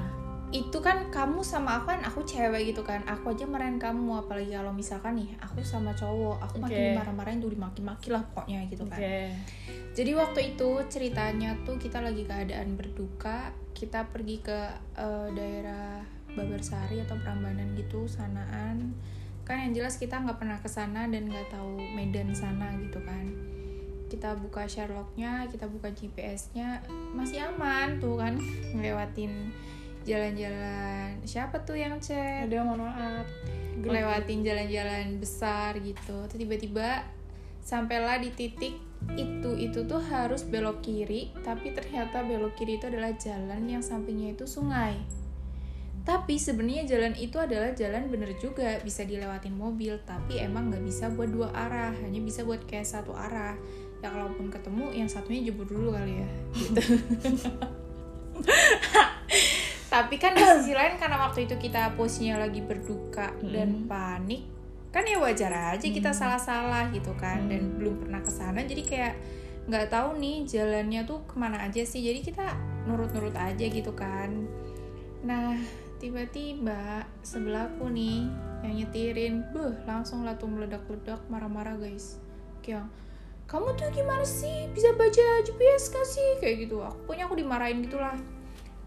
itu 0.49 0.77
kan 0.77 1.09
kamu 1.09 1.41
sama 1.41 1.81
aku 1.81 1.89
kan 1.89 2.05
aku 2.05 2.21
cewek 2.23 2.69
gitu 2.69 2.85
kan 2.85 3.01
aku 3.05 3.33
aja 3.33 3.41
marahin 3.43 3.81
kamu 3.81 4.21
apalagi 4.21 4.53
kalau 4.53 4.69
misalkan 4.69 5.17
nih 5.17 5.33
aku 5.41 5.65
sama 5.65 5.97
cowok 5.97 6.45
aku 6.45 6.61
Oke. 6.61 6.69
makin 6.69 6.93
marah-marahin 6.93 7.41
tuh 7.41 7.49
dimaki-maki 7.49 8.13
lah 8.13 8.21
pokoknya 8.29 8.69
gitu 8.69 8.85
kan 8.85 9.01
jadi 9.97 10.11
waktu 10.13 10.53
itu 10.53 10.69
ceritanya 10.85 11.57
tuh 11.65 11.81
kita 11.81 12.05
lagi 12.05 12.21
keadaan 12.21 12.77
berduka 12.77 13.49
kita 13.73 14.05
pergi 14.13 14.45
ke 14.45 14.59
eh, 14.93 15.27
daerah 15.33 16.05
Babarsari 16.33 17.01
atau 17.03 17.17
Prambanan 17.21 17.73
gitu 17.77 18.05
sanaan. 18.09 18.93
Kan 19.43 19.59
yang 19.59 19.73
jelas 19.75 19.99
kita 19.99 20.19
nggak 20.23 20.39
pernah 20.39 20.57
ke 20.59 20.69
sana 20.71 21.05
dan 21.09 21.27
nggak 21.27 21.51
tahu 21.51 21.77
medan 21.93 22.31
sana 22.33 22.73
gitu 22.79 22.99
kan. 23.03 23.25
Kita 24.07 24.37
buka 24.37 24.69
Sherlocknya 24.69 25.49
kita 25.49 25.65
buka 25.65 25.89
GPS-nya 25.89 26.85
masih 27.17 27.41
aman 27.49 27.97
tuh 27.97 28.17
kan 28.17 28.37
ngelewatin 28.75 29.51
jalan-jalan. 30.03 31.19
Siapa 31.23 31.63
tuh 31.63 31.79
yang 31.79 31.97
chat? 31.99 32.47
Udah 32.47 32.61
mohon 32.63 32.87
maaf. 32.87 33.27
Ngelewatin 33.79 34.45
jalan-jalan 34.45 35.17
besar 35.17 35.75
gitu. 35.81 36.27
Terus 36.29 36.39
tiba-tiba 36.39 37.03
sampailah 37.63 38.19
di 38.19 38.29
titik 38.35 38.75
itu 39.15 39.51
itu 39.59 39.83
tuh 39.83 39.99
harus 39.99 40.47
belok 40.47 40.83
kiri 40.83 41.31
tapi 41.43 41.75
ternyata 41.75 42.23
belok 42.23 42.55
kiri 42.55 42.79
itu 42.79 42.87
adalah 42.87 43.11
jalan 43.19 43.67
yang 43.67 43.83
sampingnya 43.83 44.35
itu 44.35 44.47
sungai 44.47 44.95
tapi 46.03 46.35
sebenarnya 46.35 46.83
jalan 46.83 47.15
itu 47.15 47.39
adalah 47.39 47.71
jalan 47.71 48.11
bener 48.11 48.35
juga 48.35 48.75
bisa 48.83 49.07
dilewatin 49.07 49.55
mobil 49.55 49.95
tapi 50.03 50.35
emang 50.41 50.67
nggak 50.67 50.83
bisa 50.83 51.07
buat 51.07 51.31
dua 51.31 51.47
arah 51.55 51.95
hanya 52.03 52.19
bisa 52.19 52.43
buat 52.43 52.59
kayak 52.67 52.83
satu 52.83 53.15
arah. 53.15 53.55
Ya 54.03 54.11
kalaupun 54.11 54.51
ketemu 54.51 54.91
yang 54.91 55.07
satunya 55.07 55.47
jebur 55.47 55.63
dulu 55.63 55.95
kali 55.95 56.19
ya 56.19 56.27
gitu. 56.59 56.81
Tapi 59.93 60.15
kan 60.19 60.35
di 60.35 60.43
sisi 60.43 60.75
lain 60.75 60.99
karena 60.99 61.23
waktu 61.23 61.47
itu 61.47 61.55
kita 61.55 61.95
posisinya 61.95 62.43
lagi 62.43 62.59
berduka 62.59 63.31
dan 63.39 63.87
panik 63.87 64.51
kan 64.91 65.07
ya 65.07 65.17
wajar 65.17 65.73
aja 65.73 65.87
kita 65.89 66.13
salah-salah 66.13 66.93
gitu 66.93 67.17
kan 67.17 67.49
dan 67.49 67.81
belum 67.81 68.05
pernah 68.05 68.21
ke 68.21 68.29
sana 68.29 68.61
jadi 68.61 68.83
kayak 68.85 69.13
nggak 69.65 69.89
tahu 69.89 70.21
nih 70.21 70.45
jalannya 70.45 71.01
tuh 71.07 71.23
ke 71.23 71.39
mana 71.39 71.63
aja 71.63 71.79
sih. 71.87 72.03
Jadi 72.03 72.27
kita 72.27 72.43
nurut-nurut 72.83 73.39
aja 73.39 73.63
gitu 73.63 73.95
kan. 73.95 74.51
Nah 75.23 75.55
tiba-tiba 76.03 77.07
sebelahku 77.23 77.87
nih 77.87 78.27
yang 78.59 78.75
nyetirin 78.75 79.39
buh 79.55 79.71
langsung 79.87 80.27
lah 80.27 80.35
tuh 80.35 80.51
meledak-ledak 80.51 81.23
marah-marah 81.31 81.79
guys. 81.79 82.19
Kayak 82.59 82.91
kamu 83.47 83.71
tuh 83.79 83.87
gimana 83.95 84.27
sih? 84.27 84.67
Bisa 84.75 84.91
baca 84.99 85.39
GPS 85.47 85.95
gak 85.95 86.03
sih? 86.03 86.29
Kayak 86.43 86.67
gitu. 86.67 86.83
Aku 86.83 87.07
punya 87.07 87.23
aku 87.23 87.39
dimarahin 87.39 87.87
gitulah. 87.87 88.19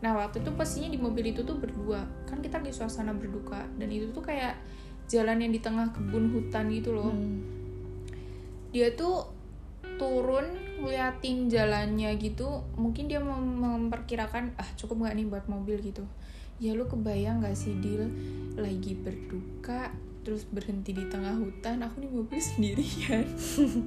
Nah 0.05 0.13
waktu 0.13 0.45
itu 0.45 0.53
pastinya 0.61 0.93
di 0.93 1.01
mobil 1.01 1.33
itu 1.33 1.41
tuh 1.41 1.57
berdua. 1.57 2.05
Kan 2.29 2.45
kita 2.45 2.61
lagi 2.61 2.77
suasana 2.77 3.17
berduka. 3.17 3.65
Dan 3.81 3.89
itu 3.89 4.13
tuh 4.13 4.21
kayak 4.21 4.61
jalan 5.09 5.41
yang 5.41 5.57
di 5.57 5.61
tengah 5.65 5.89
kebun 5.97 6.37
hutan 6.37 6.69
gitu 6.69 6.93
loh. 6.93 7.17
Hmm. 7.17 7.41
Dia 8.77 8.93
tuh 8.93 9.25
turun 9.97 10.53
ngeliatin 10.85 11.49
jalannya 11.49 12.13
gitu. 12.21 12.61
Mungkin 12.77 13.09
dia 13.09 13.25
mem- 13.25 13.57
memperkirakan 13.65 14.53
Ah 14.61 14.69
cukup 14.77 15.09
gak 15.09 15.17
nih 15.17 15.25
buat 15.25 15.49
mobil? 15.49 15.81
gitu 15.81 16.05
Ya 16.57 16.73
lu 16.73 16.89
kebayang 16.89 17.45
gak 17.45 17.57
sih 17.57 17.77
Dil? 17.79 18.09
Lagi 18.57 18.97
berduka 18.97 19.93
Terus 20.25 20.43
berhenti 20.49 20.97
di 20.97 21.07
tengah 21.07 21.37
hutan 21.37 21.85
Aku 21.85 22.03
di 22.03 22.09
mobil 22.09 22.41
sendirian. 22.41 23.29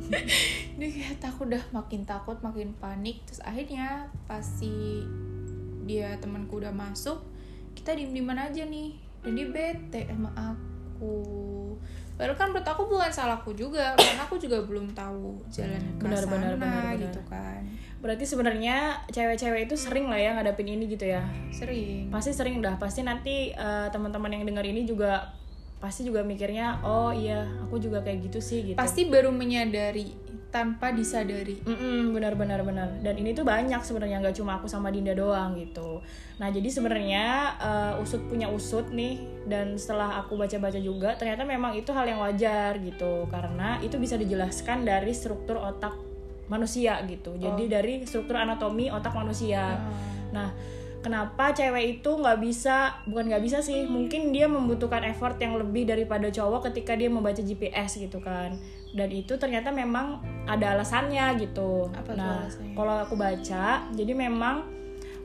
Dia 0.80 0.88
kayak 0.88 1.18
takut 1.20 1.50
dah 1.50 1.64
Makin 1.74 2.06
takut 2.06 2.38
makin 2.46 2.78
panik. 2.78 3.26
Terus 3.26 3.42
akhirnya 3.44 4.08
pasti 4.30 5.04
dia 5.90 6.22
temanku 6.22 6.62
udah 6.62 6.70
masuk 6.70 7.18
kita 7.74 7.98
diem 7.98 8.14
dieman 8.14 8.38
aja 8.38 8.62
nih. 8.62 8.94
Dan 9.26 9.34
dia 9.34 9.50
bete 9.50 10.06
sama 10.06 10.30
aku 10.38 11.49
padahal 12.20 12.36
kan 12.36 12.52
menurut 12.52 12.68
aku 12.68 12.84
bukan 12.92 13.08
salahku 13.08 13.56
juga 13.56 13.96
karena 13.96 14.28
aku 14.28 14.36
juga 14.36 14.60
belum 14.68 14.92
tahu 14.92 15.40
jalan 15.48 15.80
ke 15.96 16.04
Benar, 16.04 16.20
sana 16.20 16.32
benar, 16.36 16.54
benar, 16.60 16.84
benar. 16.92 17.04
gitu 17.08 17.22
kan 17.32 17.64
Berarti 18.00 18.24
sebenarnya 18.24 18.96
cewek-cewek 19.12 19.68
itu 19.68 19.76
sering 19.76 20.08
lah 20.08 20.16
ya 20.16 20.32
ngadapin 20.32 20.72
ini 20.72 20.88
gitu 20.88 21.04
ya. 21.04 21.20
sering 21.52 22.08
Pasti 22.08 22.32
sering 22.32 22.64
dah. 22.64 22.80
Pasti 22.80 23.04
nanti 23.04 23.52
eh, 23.52 23.88
teman-teman 23.92 24.40
yang 24.40 24.48
dengar 24.48 24.64
ini 24.64 24.88
juga 24.88 25.36
pasti 25.84 26.04
juga 26.08 26.24
mikirnya, 26.24 26.80
oh 26.84 27.12
iya, 27.12 27.44
aku 27.64 27.80
juga 27.80 28.04
kayak 28.04 28.32
gitu 28.32 28.40
sih 28.44 28.72
gitu. 28.72 28.78
pasti 28.80 29.08
baru 29.08 29.32
menyadari 29.32 30.12
tanpa 30.50 30.90
disadari. 30.90 31.62
Mm-mm, 31.62 32.10
benar 32.10 32.34
benar 32.34 32.66
benar. 32.66 32.90
Dan 33.06 33.22
ini 33.22 33.38
tuh 33.38 33.46
banyak 33.46 33.82
sebenarnya 33.86 34.18
nggak 34.18 34.38
cuma 34.42 34.58
aku 34.58 34.66
sama 34.66 34.90
Dinda 34.90 35.14
doang 35.14 35.54
gitu. 35.54 36.02
Nah 36.42 36.50
jadi 36.50 36.66
sebenarnya 36.66 37.26
eh, 37.62 38.02
usut 38.02 38.26
punya 38.26 38.50
usut 38.50 38.90
nih 38.90 39.22
dan 39.46 39.78
setelah 39.78 40.18
aku 40.26 40.42
baca-baca 40.42 40.82
juga 40.82 41.14
ternyata 41.16 41.46
memang 41.46 41.78
itu 41.78 41.94
hal 41.94 42.10
yang 42.10 42.20
wajar 42.22 42.82
gitu. 42.82 43.30
Karena 43.30 43.78
itu 43.86 44.02
bisa 44.02 44.18
dijelaskan 44.18 44.90
dari 44.90 45.14
struktur 45.14 45.62
otak 45.62 45.94
manusia 46.50 46.98
gitu. 47.06 47.38
Jadi 47.38 47.70
dari 47.70 48.02
struktur 48.10 48.42
anatomi 48.42 48.90
otak 48.90 49.14
manusia. 49.14 49.78
Nah 50.34 50.50
kenapa 51.00 51.56
cewek 51.56 52.00
itu 52.00 52.12
nggak 52.12 52.40
bisa 52.44 53.00
bukan 53.08 53.32
nggak 53.32 53.44
bisa 53.44 53.64
sih 53.64 53.88
mungkin 53.88 54.36
dia 54.36 54.52
membutuhkan 54.52 55.08
effort 55.08 55.40
yang 55.40 55.56
lebih 55.56 55.88
daripada 55.88 56.28
cowok 56.28 56.72
ketika 56.72 56.98
dia 57.00 57.08
membaca 57.08 57.40
GPS 57.40 57.96
gitu 58.04 58.20
kan 58.20 58.60
dan 58.90 59.10
itu 59.10 59.38
ternyata 59.38 59.70
memang 59.70 60.18
ada 60.46 60.74
alasannya 60.74 61.38
gitu 61.40 61.88
Apa 61.92 62.12
nah 62.12 62.42
alasannya? 62.42 62.74
kalau 62.74 62.96
aku 63.00 63.14
baca 63.14 63.86
jadi 63.92 64.14
memang 64.14 64.66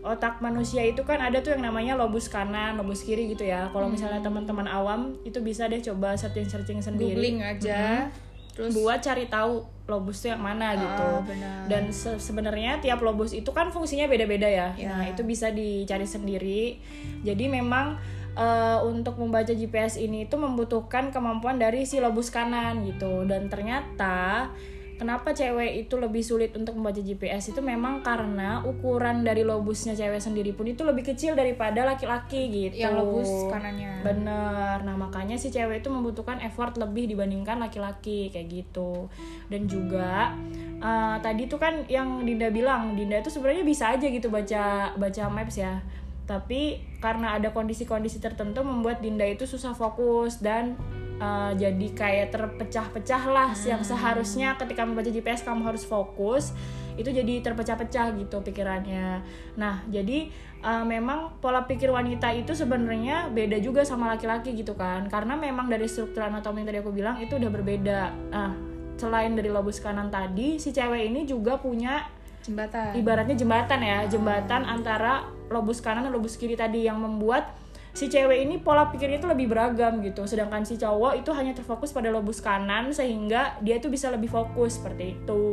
otak 0.04 0.38
manusia 0.38 0.84
itu 0.84 1.00
kan 1.00 1.16
ada 1.16 1.40
tuh 1.40 1.56
yang 1.56 1.64
namanya 1.64 1.96
lobus 1.96 2.28
kanan, 2.28 2.76
lobus 2.76 3.00
kiri 3.00 3.24
gitu 3.26 3.48
ya. 3.48 3.72
Kalau 3.72 3.88
misalnya 3.88 4.20
Hmm. 4.20 4.28
teman-teman 4.28 4.68
awam 4.68 5.16
itu 5.24 5.40
bisa 5.40 5.64
deh 5.64 5.80
coba 5.80 6.12
searching-searching 6.12 6.84
sendiri. 6.84 7.16
googling 7.16 7.40
aja 7.40 8.12
terus 8.54 8.70
buat 8.72 9.02
cari 9.02 9.26
tahu 9.26 9.66
lobus 9.84 10.24
tuh 10.24 10.32
yang 10.32 10.40
mana 10.40 10.72
gitu. 10.78 11.08
Ah, 11.10 11.20
benar. 11.20 11.68
Dan 11.68 11.92
se- 11.92 12.16
sebenarnya 12.16 12.80
tiap 12.80 13.04
lobus 13.04 13.36
itu 13.36 13.50
kan 13.52 13.68
fungsinya 13.68 14.08
beda-beda 14.08 14.48
ya. 14.48 14.72
Ya. 14.78 14.94
Nah, 14.96 15.04
itu 15.04 15.20
bisa 15.26 15.52
dicari 15.52 16.08
sendiri. 16.08 16.80
Jadi 17.20 17.44
memang 17.50 18.00
eh, 18.32 18.78
untuk 18.80 19.20
membaca 19.20 19.52
GPS 19.52 20.00
ini 20.00 20.24
itu 20.24 20.40
membutuhkan 20.40 21.12
kemampuan 21.12 21.60
dari 21.60 21.84
si 21.84 22.00
lobus 22.00 22.32
kanan 22.32 22.86
gitu. 22.88 23.28
Dan 23.28 23.52
ternyata 23.52 24.48
kenapa 24.96 25.34
cewek 25.34 25.86
itu 25.86 25.94
lebih 25.98 26.22
sulit 26.22 26.54
untuk 26.54 26.78
membaca 26.78 27.00
GPS 27.00 27.52
itu 27.54 27.60
memang 27.60 28.00
karena 28.00 28.62
ukuran 28.62 29.26
dari 29.26 29.42
lobusnya 29.42 29.92
cewek 29.92 30.22
sendiri 30.22 30.54
pun 30.54 30.70
itu 30.70 30.82
lebih 30.86 31.14
kecil 31.14 31.34
daripada 31.34 31.82
laki-laki 31.84 32.70
gitu. 32.70 32.80
yang 32.80 32.94
lobus 32.96 33.28
kanannya 33.50 33.94
Bener, 34.04 34.84
nah 34.84 34.96
makanya 35.00 35.40
si 35.40 35.48
cewek 35.48 35.80
itu 35.80 35.88
membutuhkan 35.88 36.36
effort 36.44 36.76
lebih 36.76 37.08
dibandingkan 37.08 37.56
laki-laki 37.56 38.28
kayak 38.28 38.52
gitu. 38.52 39.08
Dan 39.48 39.64
juga 39.64 40.36
eh, 40.76 41.16
tadi 41.24 41.48
tuh 41.48 41.56
kan 41.56 41.88
yang 41.88 42.20
Dinda 42.28 42.52
bilang, 42.52 42.92
Dinda 42.92 43.24
itu 43.24 43.32
sebenarnya 43.32 43.64
bisa 43.64 43.96
aja 43.96 44.04
gitu 44.04 44.28
baca 44.28 44.92
baca 44.92 45.22
maps 45.32 45.56
ya. 45.56 45.80
Tapi 46.24 46.80
karena 47.04 47.36
ada 47.36 47.52
kondisi-kondisi 47.52 48.18
tertentu 48.18 48.64
membuat 48.64 49.04
Dinda 49.04 49.28
itu 49.28 49.44
susah 49.44 49.76
fokus 49.76 50.40
dan 50.40 50.76
eh, 51.20 51.52
jadi 51.56 51.86
kayak 51.92 52.26
terpecah-pecah 52.32 53.22
lah 53.28 53.50
yang 53.64 53.84
seharusnya 53.84 54.56
ketika 54.56 54.88
membaca 54.88 55.12
GPS 55.12 55.44
kamu 55.44 55.68
harus 55.68 55.84
fokus 55.84 56.56
itu 56.94 57.10
jadi 57.10 57.42
terpecah-pecah 57.42 58.14
gitu 58.14 58.38
pikirannya. 58.38 59.18
Nah, 59.58 59.82
jadi 59.90 60.30
uh, 60.62 60.86
memang 60.86 61.42
pola 61.42 61.66
pikir 61.66 61.90
wanita 61.90 62.30
itu 62.30 62.54
sebenarnya 62.54 63.34
beda 63.34 63.58
juga 63.58 63.82
sama 63.82 64.14
laki-laki 64.14 64.54
gitu 64.54 64.78
kan. 64.78 65.10
Karena 65.10 65.34
memang 65.34 65.66
dari 65.66 65.90
struktur 65.90 66.22
anatomi 66.22 66.62
yang 66.62 66.68
tadi 66.70 66.80
aku 66.80 66.92
bilang 66.94 67.18
itu 67.18 67.34
udah 67.34 67.50
berbeda. 67.50 68.00
Nah, 68.30 68.52
selain 68.94 69.34
dari 69.34 69.50
lobus 69.50 69.82
kanan 69.82 70.08
tadi, 70.08 70.62
si 70.62 70.70
cewek 70.70 71.10
ini 71.10 71.26
juga 71.26 71.58
punya 71.58 72.06
jembatan 72.44 72.92
ibaratnya 72.92 73.36
jembatan 73.36 73.80
ya, 73.80 73.98
jembatan 74.06 74.62
antara 74.68 75.24
lobus 75.48 75.80
kanan 75.80 76.04
dan 76.04 76.12
lobus 76.12 76.36
kiri 76.36 76.54
tadi 76.54 76.84
yang 76.84 77.00
membuat 77.00 77.56
si 77.94 78.10
cewek 78.10 78.42
ini 78.42 78.58
pola 78.58 78.90
pikirnya 78.90 79.22
itu 79.22 79.28
lebih 79.30 79.46
beragam 79.48 80.02
gitu. 80.02 80.26
Sedangkan 80.26 80.66
si 80.66 80.76
cowok 80.76 81.24
itu 81.24 81.30
hanya 81.32 81.54
terfokus 81.54 81.94
pada 81.94 82.10
lobus 82.10 82.42
kanan 82.42 82.90
sehingga 82.90 83.56
dia 83.62 83.78
tuh 83.78 83.88
bisa 83.88 84.10
lebih 84.10 84.28
fokus 84.28 84.76
seperti 84.82 85.14
itu. 85.16 85.44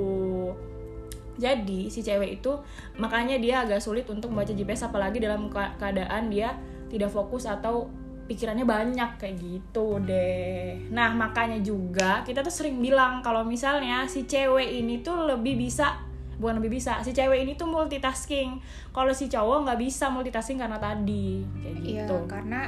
Jadi 1.38 1.88
si 1.88 2.04
cewek 2.04 2.42
itu 2.42 2.52
makanya 3.00 3.38
dia 3.40 3.64
agak 3.64 3.80
sulit 3.80 4.06
untuk 4.10 4.34
membaca 4.34 4.52
GPS 4.52 4.92
apalagi 4.92 5.22
dalam 5.22 5.48
ke- 5.48 5.74
keadaan 5.80 6.28
dia 6.28 6.58
tidak 6.92 7.10
fokus 7.14 7.48
atau 7.48 7.88
pikirannya 8.28 8.68
banyak 8.68 9.22
kayak 9.22 9.36
gitu 9.40 10.02
deh. 10.04 10.92
Nah 10.92 11.14
makanya 11.16 11.62
juga 11.64 12.22
kita 12.28 12.44
tuh 12.44 12.54
sering 12.54 12.78
bilang 12.84 13.24
kalau 13.24 13.48
misalnya 13.48 14.06
si 14.10 14.28
cewek 14.28 14.82
ini 14.82 15.02
tuh 15.02 15.30
lebih 15.30 15.56
bisa 15.58 16.11
bukan 16.42 16.58
lebih 16.58 16.76
bisa 16.76 16.98
si 17.00 17.14
cewek 17.14 17.46
ini 17.46 17.54
tuh 17.54 17.70
multitasking 17.70 18.58
kalau 18.90 19.14
si 19.14 19.30
cowok 19.30 19.64
nggak 19.64 19.80
bisa 19.80 20.10
multitasking 20.10 20.58
karena 20.58 20.76
tadi 20.76 21.46
kayak 21.56 21.78
Iya, 21.78 22.04
gitu 22.04 22.18
karena 22.26 22.62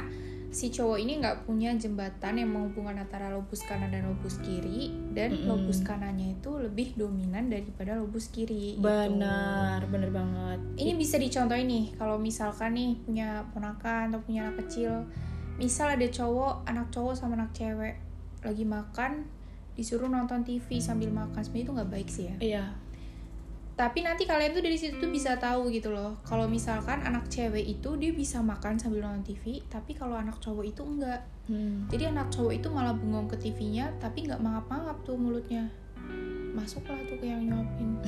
si 0.48 0.70
cowok 0.70 1.02
ini 1.02 1.18
nggak 1.18 1.42
punya 1.42 1.74
jembatan 1.74 2.38
yang 2.38 2.46
menghubungkan 2.46 2.94
antara 2.96 3.26
lobus 3.26 3.66
kanan 3.66 3.90
dan 3.90 4.06
lobus 4.06 4.38
kiri 4.38 4.94
dan 5.10 5.34
Mm-mm. 5.34 5.50
lobus 5.50 5.82
kanannya 5.82 6.38
itu 6.38 6.50
lebih 6.54 6.94
dominan 6.94 7.50
daripada 7.50 7.98
lobus 7.98 8.30
kiri. 8.30 8.78
gitu. 8.78 8.86
benar 8.86 9.82
bener 9.90 10.14
banget 10.14 10.62
Ini 10.78 10.94
bisa 10.94 11.18
dicontohin 11.18 11.66
nih 11.66 11.98
kalau 11.98 12.22
misalkan 12.22 12.78
nih 12.78 12.94
punya 13.02 13.42
ponakan 13.50 14.14
atau 14.14 14.22
punya 14.22 14.46
anak 14.46 14.62
kecil, 14.62 15.02
misal 15.58 15.90
ada 15.90 16.06
cowok, 16.06 16.62
anak 16.64 16.86
cowok 16.94 17.18
sama 17.18 17.34
anak 17.34 17.50
cewek 17.50 17.98
lagi 18.46 18.62
makan 18.62 19.26
disuruh 19.74 20.06
nonton 20.06 20.46
TV 20.46 20.78
sambil 20.78 21.10
makan 21.10 21.42
sebenarnya 21.42 21.66
itu 21.66 21.72
nggak 21.74 21.90
baik 21.90 22.06
sih 22.06 22.24
ya. 22.30 22.36
iya 22.38 22.64
Tapi 23.74 24.06
nanti 24.06 24.22
kalian 24.22 24.54
tuh 24.54 24.62
dari 24.62 24.78
situ 24.78 25.02
tuh 25.02 25.10
bisa 25.10 25.34
tahu 25.34 25.66
gitu 25.68 25.90
loh. 25.90 26.22
Kalau 26.22 26.46
misalkan 26.46 27.02
anak 27.02 27.26
cewek 27.26 27.66
itu 27.66 27.98
dia 27.98 28.14
bisa 28.14 28.38
makan 28.38 28.78
sambil 28.78 29.02
nonton 29.02 29.26
TV, 29.26 29.58
tapi 29.66 29.98
kalau 29.98 30.14
anak 30.14 30.38
cowok 30.38 30.62
itu 30.62 30.82
enggak. 30.86 31.26
Hmm. 31.50 31.90
Jadi 31.90 32.06
anak 32.14 32.30
cowok 32.30 32.54
itu 32.54 32.68
malah 32.70 32.94
bengong 32.94 33.26
ke 33.26 33.36
TV-nya, 33.36 33.90
tapi 33.98 34.30
nggak 34.30 34.38
mangap-mangap 34.38 34.96
tuh 35.02 35.18
mulutnya. 35.18 35.66
Masuklah 36.54 37.02
tuh 37.10 37.18
ke 37.18 37.26
yang 37.26 37.42
nyuapin. 37.50 37.98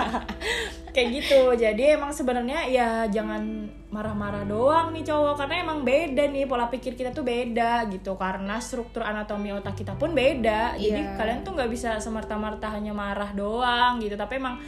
kayak 0.94 1.08
gitu 1.22 1.54
jadi 1.54 1.94
emang 1.94 2.10
sebenarnya 2.10 2.66
ya 2.66 3.06
jangan 3.06 3.70
marah-marah 3.94 4.42
doang 4.42 4.90
nih 4.90 5.06
cowok 5.06 5.38
karena 5.38 5.62
emang 5.62 5.86
beda 5.86 6.26
nih 6.30 6.50
pola 6.50 6.66
pikir 6.66 6.98
kita 6.98 7.14
tuh 7.14 7.22
beda 7.22 7.86
gitu 7.90 8.18
karena 8.18 8.58
struktur 8.58 9.06
anatomi 9.06 9.54
otak 9.54 9.78
kita 9.78 9.94
pun 9.94 10.10
beda 10.10 10.74
jadi 10.74 11.00
Iya. 11.00 11.14
kalian 11.14 11.40
tuh 11.46 11.54
nggak 11.54 11.70
bisa 11.70 11.98
semerta-merta 12.02 12.74
hanya 12.74 12.90
marah 12.90 13.30
doang 13.30 14.02
gitu 14.02 14.18
tapi 14.18 14.42
emang 14.42 14.58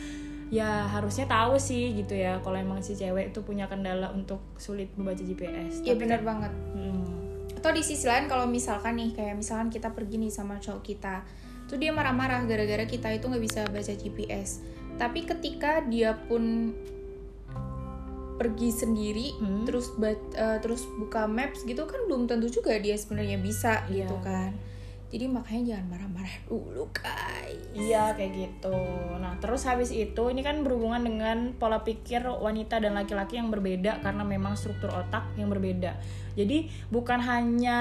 ya 0.52 0.84
harusnya 0.86 1.24
tahu 1.24 1.56
sih 1.56 1.96
gitu 1.96 2.12
ya 2.12 2.36
kalau 2.38 2.54
emang 2.54 2.78
si 2.78 2.92
cewek 2.92 3.32
itu 3.32 3.40
punya 3.40 3.64
kendala 3.66 4.12
untuk 4.12 4.44
sulit 4.54 4.92
membaca 4.94 5.18
GPS 5.18 5.80
Iya 5.80 5.96
benar 5.96 6.20
kan- 6.20 6.28
banget. 6.28 6.52
Hmm. 6.70 7.08
Atau 7.56 7.72
di 7.72 7.80
sisi 7.80 8.04
lain 8.04 8.26
kalau 8.26 8.44
misalkan 8.44 8.94
nih 8.94 9.10
kayak 9.12 9.34
misalkan 9.34 9.66
kita 9.66 9.88
pergi 9.88 10.18
nih 10.18 10.28
sama 10.28 10.58
cowok 10.58 10.82
kita, 10.84 11.24
tuh 11.64 11.76
dia 11.76 11.88
marah-marah 11.88 12.44
gara-gara 12.44 12.84
kita 12.84 13.08
itu 13.10 13.24
nggak 13.24 13.40
bisa 13.40 13.60
baca 13.64 13.92
GPS. 13.92 14.60
Tapi 14.94 15.24
ketika 15.24 15.80
dia 15.82 16.12
pun 16.20 16.76
pergi 18.34 18.68
sendiri 18.68 19.28
Hmm. 19.34 19.62
terus 19.62 19.88
bat- 19.94 20.34
eh, 20.34 20.58
terus 20.58 20.82
buka 20.92 21.24
maps 21.24 21.62
gitu 21.62 21.86
kan 21.86 22.04
belum 22.04 22.26
tentu 22.26 22.50
juga 22.50 22.74
dia 22.76 22.92
sebenarnya 22.92 23.38
bisa 23.38 23.86
Iya. 23.86 24.04
gitu 24.04 24.16
kan. 24.20 24.52
Jadi 25.12 25.28
makanya 25.28 25.76
jangan 25.76 25.86
marah-marah 25.92 26.36
dulu 26.48 26.88
guys. 26.88 27.60
Iya 27.76 28.16
kayak 28.16 28.32
gitu. 28.32 28.80
Nah 29.20 29.36
terus 29.44 29.68
habis 29.68 29.92
itu 29.92 30.22
ini 30.32 30.40
kan 30.40 30.64
berhubungan 30.64 31.04
dengan 31.04 31.52
pola 31.60 31.84
pikir 31.84 32.24
wanita 32.24 32.80
dan 32.80 32.96
laki-laki 32.96 33.36
yang 33.36 33.52
berbeda 33.52 34.00
karena 34.00 34.24
memang 34.24 34.56
struktur 34.56 34.88
otak 34.88 35.36
yang 35.36 35.52
berbeda. 35.52 36.00
Jadi 36.32 36.72
bukan 36.88 37.20
hanya 37.20 37.78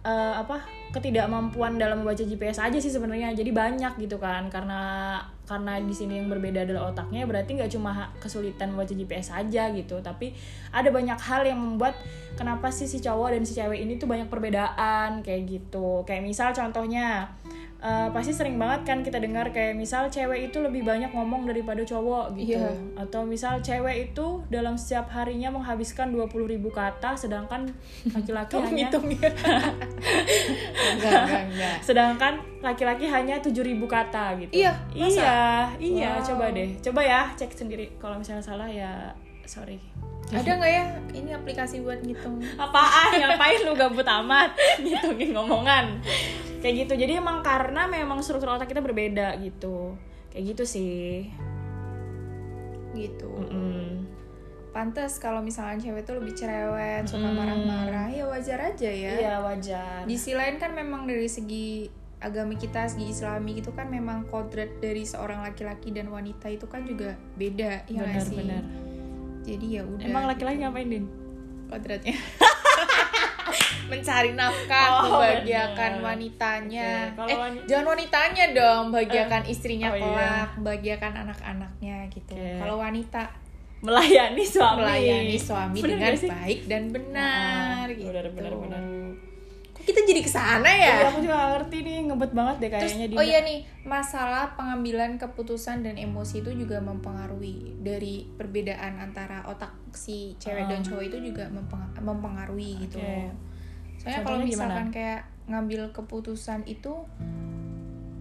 eh, 0.00 0.34
apa 0.40 0.79
ketidakmampuan 0.90 1.78
dalam 1.78 2.02
membaca 2.02 2.22
GPS 2.22 2.58
aja 2.58 2.78
sih 2.78 2.90
sebenarnya. 2.90 3.30
Jadi 3.34 3.50
banyak 3.54 3.98
gitu 4.02 4.18
kan 4.18 4.50
karena 4.50 5.16
karena 5.46 5.82
di 5.82 5.90
sini 5.90 6.22
yang 6.22 6.30
berbeda 6.30 6.62
adalah 6.62 6.94
otaknya 6.94 7.26
berarti 7.26 7.58
nggak 7.58 7.70
cuma 7.74 8.10
kesulitan 8.22 8.74
membaca 8.74 8.94
GPS 8.94 9.34
aja 9.34 9.70
gitu. 9.70 9.98
Tapi 10.02 10.34
ada 10.74 10.90
banyak 10.90 11.18
hal 11.18 11.46
yang 11.46 11.58
membuat 11.58 11.94
kenapa 12.34 12.70
sih 12.74 12.90
si 12.90 12.98
cowok 12.98 13.34
dan 13.34 13.42
si 13.46 13.54
cewek 13.58 13.82
ini 13.82 13.98
tuh 13.98 14.10
banyak 14.10 14.26
perbedaan 14.26 15.22
kayak 15.22 15.42
gitu. 15.46 16.02
Kayak 16.06 16.26
misal 16.26 16.50
contohnya 16.50 17.30
eh, 17.80 18.08
pasti 18.10 18.30
sering 18.30 18.54
banget 18.54 18.84
kan 18.84 18.98
kita 19.00 19.16
dengar 19.16 19.48
kayak 19.48 19.72
misal 19.72 20.04
cewek 20.06 20.46
itu 20.46 20.58
lebih 20.58 20.82
banyak 20.82 21.08
ngomong 21.08 21.44
daripada 21.44 21.80
cowok 21.82 22.32
gitu 22.34 22.54
Iya. 22.54 22.76
atau 22.94 23.24
misal 23.24 23.58
cewek 23.58 24.10
itu 24.10 24.26
dalam 24.46 24.74
setiap 24.74 25.08
harinya 25.10 25.48
menghabiskan 25.50 26.10
20.000 26.10 26.28
kata 26.70 27.16
sedangkan 27.16 27.72
laki-laki 28.06 28.54
hanya 28.54 28.86
ya? 28.86 28.90
enggak, 29.00 29.32
enggak, 30.92 31.42
enggak. 31.46 31.76
sedangkan 31.80 32.32
laki-laki 32.60 33.04
hanya 33.06 33.38
7.000 33.38 33.56
kata 33.86 34.24
gitu 34.38 34.52
Iya, 34.54 34.72
masa? 34.92 35.08
iya 35.08 35.38
iya 35.80 36.10
Wow. 36.14 36.26
coba 36.28 36.44
deh 36.52 36.70
coba 36.80 37.00
ya 37.00 37.22
cek 37.34 37.50
sendiri 37.50 37.96
kalau 37.96 38.16
misalnya 38.16 38.42
salah 38.42 38.68
ya 38.68 39.08
sorry 39.44 39.80
Ada 40.30 40.46
nggak 40.54 40.70
ya 40.70 40.84
ini 41.12 41.30
aplikasi 41.32 41.80
buat 41.80 41.98
ngitung? 42.00 42.38
apaan 42.54 43.10
ngapain 43.16 43.64
lu 43.64 43.74
gabut 43.74 44.06
amat 44.06 44.54
ngitungin 44.78 45.34
ngomongan 45.34 45.98
kayak 46.60 46.74
gitu 46.78 46.92
jadi 46.94 47.18
emang 47.18 47.40
karena 47.40 47.84
memang 47.84 48.20
struktur 48.20 48.48
otak 48.48 48.68
kita 48.68 48.78
berbeda 48.78 49.34
gitu 49.38 49.96
kayak 50.28 50.44
gitu 50.50 50.64
sih 50.64 51.28
Gitu. 52.90 53.22
Mm-mm. 53.22 54.02
Pantes 54.70 55.18
kalau 55.18 55.38
misalnya 55.38 55.78
cewek 55.80 56.02
tuh 56.02 56.18
lebih 56.18 56.30
cerewet, 56.32 57.02
suka 57.02 57.22
Mm. 57.24 57.34
marah-marah, 57.34 58.06
ya 58.08 58.22
wajar 58.24 58.58
aja 58.60 58.86
ya. 58.86 59.12
iya 59.12 59.34
wajar 59.38 60.02
Di 60.04 60.14
sisi 60.14 60.34
lain 60.34 60.58
kan 60.58 60.70
memang 60.70 61.06
dari 61.06 61.26
segi 61.26 61.86
agama 62.18 62.54
kita, 62.54 62.86
segi 62.86 63.08
islami 63.08 63.58
itu 63.58 63.70
kan 63.70 63.86
memang 63.86 64.26
kodrat 64.26 64.78
dari 64.78 65.02
seorang 65.02 65.40
laki-laki 65.40 65.90
dan 65.90 66.06
wanita 66.06 66.46
itu 66.46 66.66
kan 66.66 66.82
juga 66.82 67.14
beda, 67.34 67.82
ya 67.84 67.94
nggak 67.96 68.20
sih? 68.20 68.36
benar-benar 68.36 68.64
Jadi 69.40 69.66
ya 69.70 69.82
udah. 69.82 70.04
emang 70.04 70.24
laki-laki 70.26 70.58
ngapain 70.60 70.88
din 70.88 71.04
kodratnya 71.66 72.14
mencari 73.86 74.30
nafkah, 74.32 74.88
Oh, 74.88 75.00
membahagiakan 75.12 75.90
bener. 75.92 76.04
wanitanya. 76.04 76.90
Kalau 77.12 77.26
Eh, 77.26 77.36
wani- 77.36 77.62
jangan 77.64 77.86
wanitanya 77.88 78.44
dong, 78.50 78.84
bahagiakan 78.88 79.42
istrinya 79.44 79.88
oh 79.88 79.94
iya. 79.94 80.04
kelak, 80.04 80.50
bahagiakan 80.58 81.12
anak-anaknya 81.20 81.96
gitu. 82.08 82.32
Oke. 82.32 82.56
Kalau 82.56 82.76
wanita 82.76 83.22
melayani 83.80 84.44
suami 84.44 84.78
melayani 84.78 85.36
suami 85.36 85.78
Bener 85.78 86.12
dengan 86.12 86.36
baik 86.36 86.60
dan 86.66 86.82
benar 86.90 87.84
Ah, 87.84 87.88
gitu. 87.90 88.06
benar, 88.06 88.26
benar, 88.30 88.52
benar. 88.54 88.82
Kok 89.72 89.84
kita 89.86 90.00
jadi 90.04 90.20
ke 90.20 90.28
sana 90.28 90.68
ya? 90.68 91.00
Iya, 91.00 91.08
aku 91.08 91.18
juga 91.22 91.34
gak 91.34 91.50
ngerti 91.56 91.76
nih 91.80 91.98
ngebet 92.04 92.32
banget 92.34 92.56
deh 92.58 92.68
Terus, 92.70 92.82
kayaknya 92.92 93.06
oh 93.06 93.12
Dinda. 93.16 93.24
iya 93.24 93.38
nih, 93.40 93.58
masalah 93.82 94.44
pengambilan 94.52 95.16
keputusan 95.16 95.80
dan 95.80 95.96
emosi 95.96 96.34
itu 96.38 96.52
juga 96.54 96.76
mempengaruhi 96.78 97.80
dari 97.80 98.28
perbedaan 98.30 99.00
antara 99.00 99.40
otak 99.42 99.72
si 99.90 100.36
cewek 100.36 100.68
dan 100.68 100.78
Ah. 100.78 100.86
cowok 100.86 101.04
itu 101.06 101.18
juga 101.24 101.48
mempeng- 101.48 101.96
mempengaruhi 101.98 102.84
gitu. 102.84 103.00
Soalnya 104.00 104.20
kalau 104.22 104.38
misalkan 104.40 104.88
gimana? 104.88 104.90
kayak 104.90 105.20
ngambil 105.46 105.80
keputusan 105.92 106.64
itu 106.64 106.92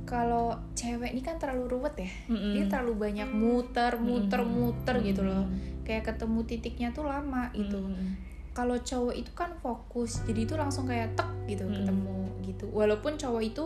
kalau 0.03 0.57
cewek 0.73 1.13
ini 1.13 1.21
kan 1.21 1.37
terlalu 1.37 1.69
ruwet 1.69 1.93
ya. 1.95 2.09
Mm-mm. 2.27 2.53
Dia 2.53 2.65
terlalu 2.67 2.93
banyak 2.99 3.29
muter, 3.29 3.93
muter, 3.95 4.41
Mm-mm. 4.41 4.53
muter 4.73 4.95
gitu 4.99 5.21
loh. 5.21 5.45
Kayak 5.85 6.13
ketemu 6.13 6.39
titiknya 6.43 6.89
tuh 6.89 7.05
lama 7.05 7.49
gitu 7.51 7.77
Mm-mm. 7.79 8.13
kalau 8.49 8.75
cowok 8.75 9.15
itu 9.15 9.31
kan 9.31 9.49
fokus 9.55 10.21
jadi 10.21 10.43
itu 10.43 10.53
langsung 10.53 10.83
kayak 10.83 11.15
tek 11.15 11.25
gitu 11.47 11.63
Mm. 11.63 11.73
ketemu 11.75 12.17
gitu 12.43 12.65
walaupun 12.67 13.15
cowok 13.15 13.41
itu 13.41 13.65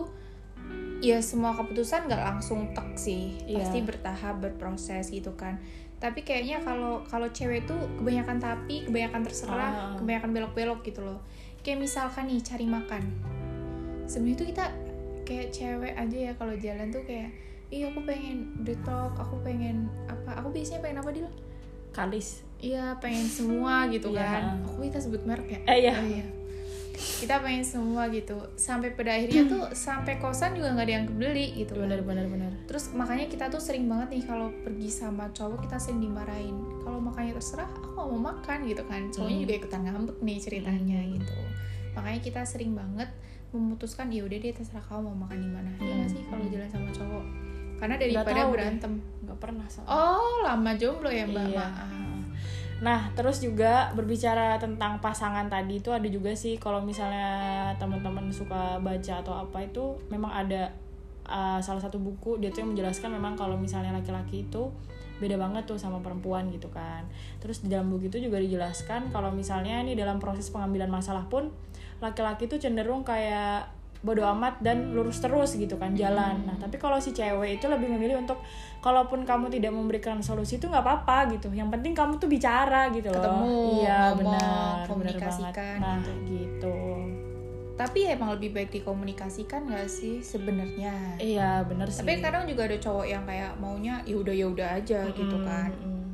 ya 1.00 1.18
semua 1.18 1.52
keputusan 1.52 2.06
nggak 2.06 2.22
langsung 2.22 2.72
tek 2.72 2.94
sih 2.94 3.36
Iya. 3.44 3.60
pasti 3.60 3.82
bertahap 3.82 4.40
berproses 4.40 5.10
gitu 5.10 5.34
kan 5.34 5.60
tapi 5.98 6.22
kayaknya 6.22 6.62
kalau 6.62 7.04
kalau 7.04 7.28
cewek 7.28 7.64
itu 7.64 7.74
kebanyakan 7.98 8.38
tapi 8.38 8.86
kebanyakan 8.86 9.20
terserah 9.20 9.72
Ah. 9.72 9.96
kebanyakan 9.98 10.30
belok-belok 10.32 10.80
gitu 10.80 11.00
loh 11.02 11.20
kayak 11.64 11.80
misalkan 11.80 12.28
nih 12.28 12.44
cari 12.44 12.66
makan 12.68 13.02
sebenarnya 14.04 14.36
tuh 14.38 14.48
kita 14.52 14.64
kayak 15.24 15.48
cewek 15.50 15.94
aja 15.96 16.16
ya 16.30 16.32
kalau 16.36 16.54
jalan 16.60 16.92
tuh 16.92 17.00
kayak 17.08 17.32
iya 17.72 17.88
aku 17.88 18.04
pengen 18.04 18.52
bretok 18.60 19.16
aku 19.16 19.40
pengen 19.40 19.88
apa 20.04 20.36
aku 20.38 20.52
biasanya 20.52 20.84
pengen 20.84 21.00
apa 21.00 21.10
dia 21.10 21.26
Kalis. 21.94 22.42
Iya 22.58 22.98
pengen 22.98 23.22
semua 23.30 23.86
gitu 23.86 24.10
Iya. 24.10 24.26
kan. 24.26 24.44
Aku 24.66 24.82
kita 24.82 24.98
sebut 24.98 25.22
merek 25.22 25.46
ya. 25.46 25.60
Eh, 25.70 25.76
iya. 25.86 25.94
Oh, 25.94 26.02
Kita 26.94 27.38
pengen 27.38 27.62
semua 27.62 28.06
gitu. 28.06 28.38
Sampai 28.54 28.90
pada 28.90 29.12
akhirnya 29.12 29.44
tuh 29.44 29.62
sampai 29.72 30.16
kosan 30.16 30.54
juga 30.54 30.72
nggak 30.72 30.86
ada 30.86 30.94
yang 30.94 31.06
kebeli 31.06 31.46
gitu. 31.56 31.74
kan. 31.74 31.84
Benar 31.84 32.00
benar 32.00 32.26
benar. 32.26 32.50
Terus 32.64 32.84
makanya 32.90 33.26
kita 33.26 33.44
tuh 33.48 33.58
sering 33.58 33.84
banget 33.84 34.08
nih 34.12 34.24
kalau 34.24 34.48
pergi 34.60 34.88
sama 34.88 35.26
cowok 35.30 35.58
kita 35.60 35.76
sering 35.76 35.98
dimarahin. 36.00 36.54
Kalau 36.80 36.98
makannya 36.98 37.34
terserah, 37.34 37.66
aku 37.66 37.88
mau 37.92 38.30
makan 38.30 38.58
gitu 38.64 38.82
kan. 38.84 39.10
Cowoknya 39.10 39.34
Hmm. 39.34 39.44
juga 39.44 39.54
ikutan 39.56 39.80
ngambek 39.82 40.16
nih 40.20 40.38
ceritanya 40.38 41.00
Hmm. 41.00 41.12
gitu. 41.12 41.34
Makanya 41.92 42.20
kita 42.20 42.40
sering 42.44 42.72
banget 42.72 43.10
memutuskan 43.50 44.10
ya 44.10 44.22
udah 44.22 44.34
deh 44.36 44.50
terserah 44.50 44.82
kamu 44.82 45.02
mau 45.04 45.26
makan 45.26 45.38
di 45.38 45.48
mana. 45.48 45.70
Iya 45.78 45.92
nggak 45.96 46.10
sih 46.10 46.22
kalau 46.24 46.42
Hmm. 46.42 46.52
jalan 46.52 46.68
sama 46.68 46.88
cowok? 46.90 47.24
Karena 47.74 47.94
daripada 47.98 48.40
berantem. 48.48 48.92
Nggak 49.20 49.38
pernah 49.38 49.66
sama. 49.66 49.86
Oh 49.88 50.42
lama 50.42 50.70
jomblo 50.74 51.08
ya 51.08 51.24
mbak. 51.24 51.46
Iya. 51.48 51.58
Maaf. 51.60 52.03
Nah, 52.84 53.08
terus 53.16 53.40
juga 53.40 53.88
berbicara 53.96 54.60
tentang 54.60 55.00
pasangan 55.00 55.48
tadi 55.48 55.80
itu 55.80 55.88
ada 55.88 56.04
juga 56.04 56.36
sih 56.36 56.60
kalau 56.60 56.84
misalnya 56.84 57.72
teman-teman 57.80 58.28
suka 58.28 58.76
baca 58.76 59.24
atau 59.24 59.32
apa 59.40 59.64
itu 59.64 59.96
memang 60.12 60.28
ada 60.28 60.68
uh, 61.24 61.56
salah 61.64 61.80
satu 61.80 61.96
buku 61.96 62.36
dia 62.36 62.52
tuh 62.52 62.60
yang 62.60 62.76
menjelaskan 62.76 63.16
memang 63.16 63.40
kalau 63.40 63.56
misalnya 63.56 63.96
laki-laki 63.96 64.44
itu 64.44 64.68
beda 65.16 65.40
banget 65.40 65.64
tuh 65.64 65.80
sama 65.80 66.04
perempuan 66.04 66.52
gitu 66.52 66.68
kan. 66.68 67.08
Terus 67.40 67.64
di 67.64 67.72
dalam 67.72 67.88
buku 67.88 68.12
itu 68.12 68.20
juga 68.20 68.36
dijelaskan 68.36 69.08
kalau 69.08 69.32
misalnya 69.32 69.80
nih 69.80 69.96
dalam 69.96 70.20
proses 70.20 70.52
pengambilan 70.52 70.92
masalah 70.92 71.24
pun 71.32 71.48
laki-laki 72.04 72.52
tuh 72.52 72.60
cenderung 72.60 73.00
kayak 73.00 73.64
bodo 74.04 74.20
amat 74.36 74.60
dan 74.60 74.92
lurus 74.92 75.24
terus 75.24 75.56
gitu 75.56 75.80
kan 75.80 75.96
jalan. 75.96 76.44
Nah, 76.44 76.60
tapi 76.60 76.76
kalau 76.76 77.00
si 77.00 77.16
cewek 77.16 77.56
itu 77.56 77.66
lebih 77.72 77.88
memilih 77.88 78.20
untuk 78.20 78.36
kalaupun 78.84 79.24
kamu 79.24 79.48
tidak 79.48 79.72
memberikan 79.72 80.20
solusi 80.20 80.60
itu 80.60 80.68
nggak 80.68 80.84
apa-apa 80.84 81.32
gitu. 81.32 81.48
Yang 81.56 81.80
penting 81.80 81.96
kamu 81.96 82.20
tuh 82.20 82.28
bicara 82.28 82.92
gitu 82.92 83.08
loh. 83.08 83.16
Ketemu, 83.16 83.48
iya 83.80 84.12
ngomong, 84.12 84.18
benar, 84.20 84.44
benar 84.44 84.86
komunikasikan 84.92 85.76
banget. 85.80 85.80
Nah, 85.80 85.96
gitu. 86.04 86.12
gitu. 86.36 86.78
Tapi 87.74 88.06
emang 88.06 88.30
lebih 88.38 88.54
baik 88.54 88.70
dikomunikasikan 88.70 89.66
gak 89.66 89.90
sih 89.90 90.22
sebenarnya? 90.22 91.18
Iya, 91.18 91.66
benar 91.66 91.90
sih. 91.90 92.06
Tapi 92.06 92.22
kadang 92.22 92.46
juga 92.46 92.70
ada 92.70 92.78
cowok 92.78 93.02
yang 93.02 93.26
kayak 93.26 93.58
maunya 93.58 93.98
ya 94.06 94.14
udah 94.14 94.30
ya 94.30 94.46
udah 94.46 94.68
aja 94.78 95.00
gitu 95.10 95.36
Mm-mm, 95.42 95.48
kan. 95.48 95.70
mm-mm. 95.74 96.06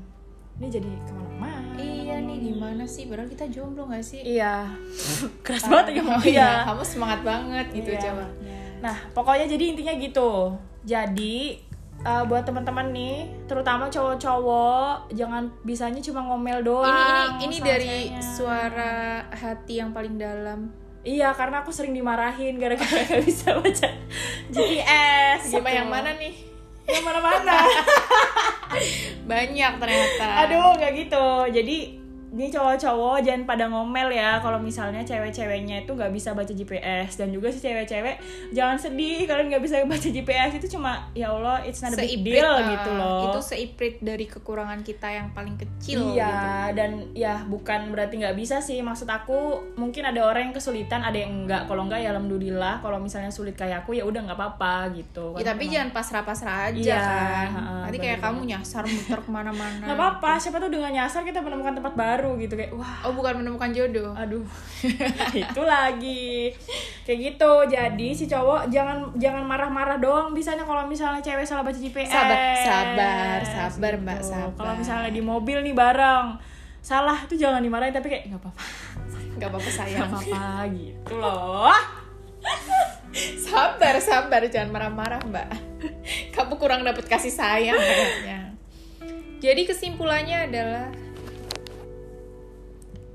Ini 0.57 0.66
jadi 0.72 0.88
ke 1.05 1.12
mana-mana. 1.12 1.49
Iya 1.80 2.16
nih 2.20 2.38
gimana 2.46 2.84
sih? 2.84 3.08
Padahal 3.08 3.26
kita 3.26 3.48
jomblo 3.48 3.84
gak 3.86 4.04
sih? 4.04 4.20
Iya. 4.20 4.68
Keras 5.44 5.64
banget 5.64 5.96
ya 5.96 6.02
Oh 6.02 6.20
Iya. 6.20 6.26
iya, 6.26 6.50
kamu 6.64 6.82
semangat 6.82 7.20
banget 7.22 7.66
gitu 7.72 7.90
Iya. 7.90 8.00
jawabnya. 8.02 8.58
Nah, 8.80 8.96
pokoknya 9.12 9.46
jadi 9.46 9.64
intinya 9.72 9.94
gitu. 9.94 10.56
Jadi 10.82 11.60
uh, 12.00 12.24
buat 12.24 12.42
teman-teman 12.42 12.88
nih, 12.90 13.16
terutama 13.44 13.88
cowok-cowok, 13.88 15.12
jangan 15.12 15.52
bisanya 15.62 16.00
cuma 16.00 16.24
ngomel 16.24 16.60
doang. 16.60 16.88
Ini 16.88 17.02
ini 17.04 17.24
ini 17.42 17.56
dari 17.60 17.94
suara 18.20 18.92
hati 19.30 19.80
yang 19.80 19.92
paling 19.92 20.16
dalam. 20.16 20.72
Iya, 21.00 21.32
karena 21.32 21.64
aku 21.64 21.72
sering 21.72 21.92
dimarahin 21.92 22.56
gara-gara 22.56 23.00
gak 23.08 23.24
bisa 23.24 23.56
baca 23.56 23.88
GPS. 24.50 25.48
Gitu. 25.48 25.64
yang 25.64 25.88
mana 25.88 26.12
nih? 26.16 26.49
Yang 26.90 27.05
mana-mana. 27.07 27.57
Banyak 29.31 29.72
ternyata. 29.79 30.26
Aduh, 30.46 30.74
nggak 30.79 30.92
gitu. 30.98 31.26
Jadi 31.55 31.99
ini 32.30 32.46
cowok-cowok 32.48 33.16
jangan 33.20 33.42
pada 33.42 33.66
ngomel 33.66 34.08
ya. 34.08 34.38
Kalau 34.38 34.56
misalnya 34.56 35.02
cewek-ceweknya 35.02 35.82
itu 35.82 35.90
nggak 35.90 36.08
bisa 36.08 36.30
baca 36.30 36.48
GPS 36.48 37.16
dan 37.16 37.28
juga 37.28 37.50
si 37.50 37.58
cewek-cewek 37.58 38.22
jangan 38.50 38.78
sedih 38.78 39.26
kalian 39.26 39.50
nggak 39.50 39.60
bisa 39.60 39.82
baca 39.84 39.98
GPS 40.06 40.50
itu 40.54 40.66
cuma 40.70 41.10
ya 41.10 41.28
Allah 41.28 41.58
it's 41.60 41.80
not 41.80 41.90
a 41.90 41.98
big 41.98 42.22
deal 42.22 42.46
ah, 42.46 42.62
gitu 42.70 42.90
loh. 42.92 43.22
Itu 43.28 43.40
seiprit 43.40 43.98
dari 43.98 44.24
kekurangan 44.24 44.80
kita 44.80 45.10
yang 45.10 45.30
paling 45.30 45.56
kecil 45.56 46.14
iya 46.14 46.70
gitu. 46.70 46.78
dan 46.78 46.90
ya 47.12 47.42
bukan 47.44 47.90
berarti 47.90 48.14
nggak 48.16 48.34
bisa 48.34 48.58
sih. 48.58 48.78
Maksud 48.78 49.06
aku 49.06 49.38
mungkin 49.74 50.06
ada 50.06 50.22
orang 50.22 50.50
yang 50.50 50.54
kesulitan 50.54 51.02
ada 51.02 51.16
yang 51.16 51.44
enggak 51.44 51.66
kalau 51.66 51.82
enggak 51.82 51.98
ya 51.98 52.14
alhamdulillah. 52.14 52.78
Kalau 52.78 52.96
misalnya 52.96 53.28
sulit 53.28 53.54
kayak 53.54 53.82
aku 53.82 53.98
ya 53.98 54.06
udah 54.06 54.22
nggak 54.22 54.38
apa-apa 54.38 54.94
gitu. 54.94 55.34
Ya, 55.34 55.50
tapi 55.50 55.66
emang- 55.66 55.74
jangan 55.74 55.90
pasrah-pasrah 55.92 56.58
aja 56.68 56.78
Iya, 56.78 57.00
kan. 57.00 57.48
heeh, 57.50 57.82
Nanti 57.88 57.98
kayak 57.98 58.18
bener 58.18 58.26
kamu 58.30 58.40
nyasar 58.46 58.82
muter 58.84 59.18
ke 59.18 59.30
mana-mana. 59.30 59.82
nggak 59.82 59.96
apa-apa 59.96 60.30
siapa 60.36 60.56
tuh 60.58 60.70
dengan 60.70 60.92
nyasar 60.92 61.22
kita 61.22 61.40
menemukan 61.40 61.74
tempat 61.74 61.94
baru 61.94 62.19
gitu 62.37 62.52
kayak 62.52 62.72
wah 62.72 63.00
Oh 63.02 63.12
bukan 63.12 63.38
menemukan 63.38 63.70
jodoh. 63.70 64.12
aduh 64.12 64.44
itu 65.37 65.62
lagi 65.62 66.52
kayak 67.02 67.18
gitu 67.26 67.52
jadi 67.66 68.09
si 68.11 68.24
cowok 68.24 68.68
jangan 68.68 69.12
jangan 69.14 69.42
marah-marah 69.42 69.96
doang 69.96 70.30
bisanya 70.30 70.62
kalau 70.62 70.85
misalnya 70.85 71.18
cewek 71.18 71.42
salah 71.42 71.61
baca 71.61 71.74
GPS 71.74 72.09
Sabar, 72.09 72.38
sabar, 72.59 73.38
sabar, 73.42 73.92
Mbak, 73.96 74.20
sabar. 74.20 74.52
kalau 74.54 74.72
misalnya 74.74 75.09
di 75.09 75.20
mobil 75.20 75.61
nih 75.61 75.72
bareng 75.72 76.37
salah 76.80 77.18
itu 77.22 77.37
jangan 77.37 77.61
dimarahin 77.61 77.90
tapi 77.90 78.09
kayak 78.09 78.28
nggak 78.28 78.40
apa-apa 78.40 78.62
Gak 79.38 79.48
apa-apa 79.48 79.62
nggak 79.62 79.78
sayang. 79.78 80.04
apa-apa 80.06 80.44
gitu 80.70 81.12
loh 81.16 81.72
sabar, 83.46 83.94
sabar, 83.98 84.40
jangan 84.46 84.70
marah-marah 84.70 85.20
mbak. 85.22 85.48
Kamu 86.30 86.56
kurang 86.56 86.80
dapat 86.83 87.04
kasih 87.04 87.28
sayang 87.28 87.76
kayaknya. 87.76 88.40
Jadi 89.40 89.62
kesimpulannya 89.64 90.48
adalah 90.48 90.88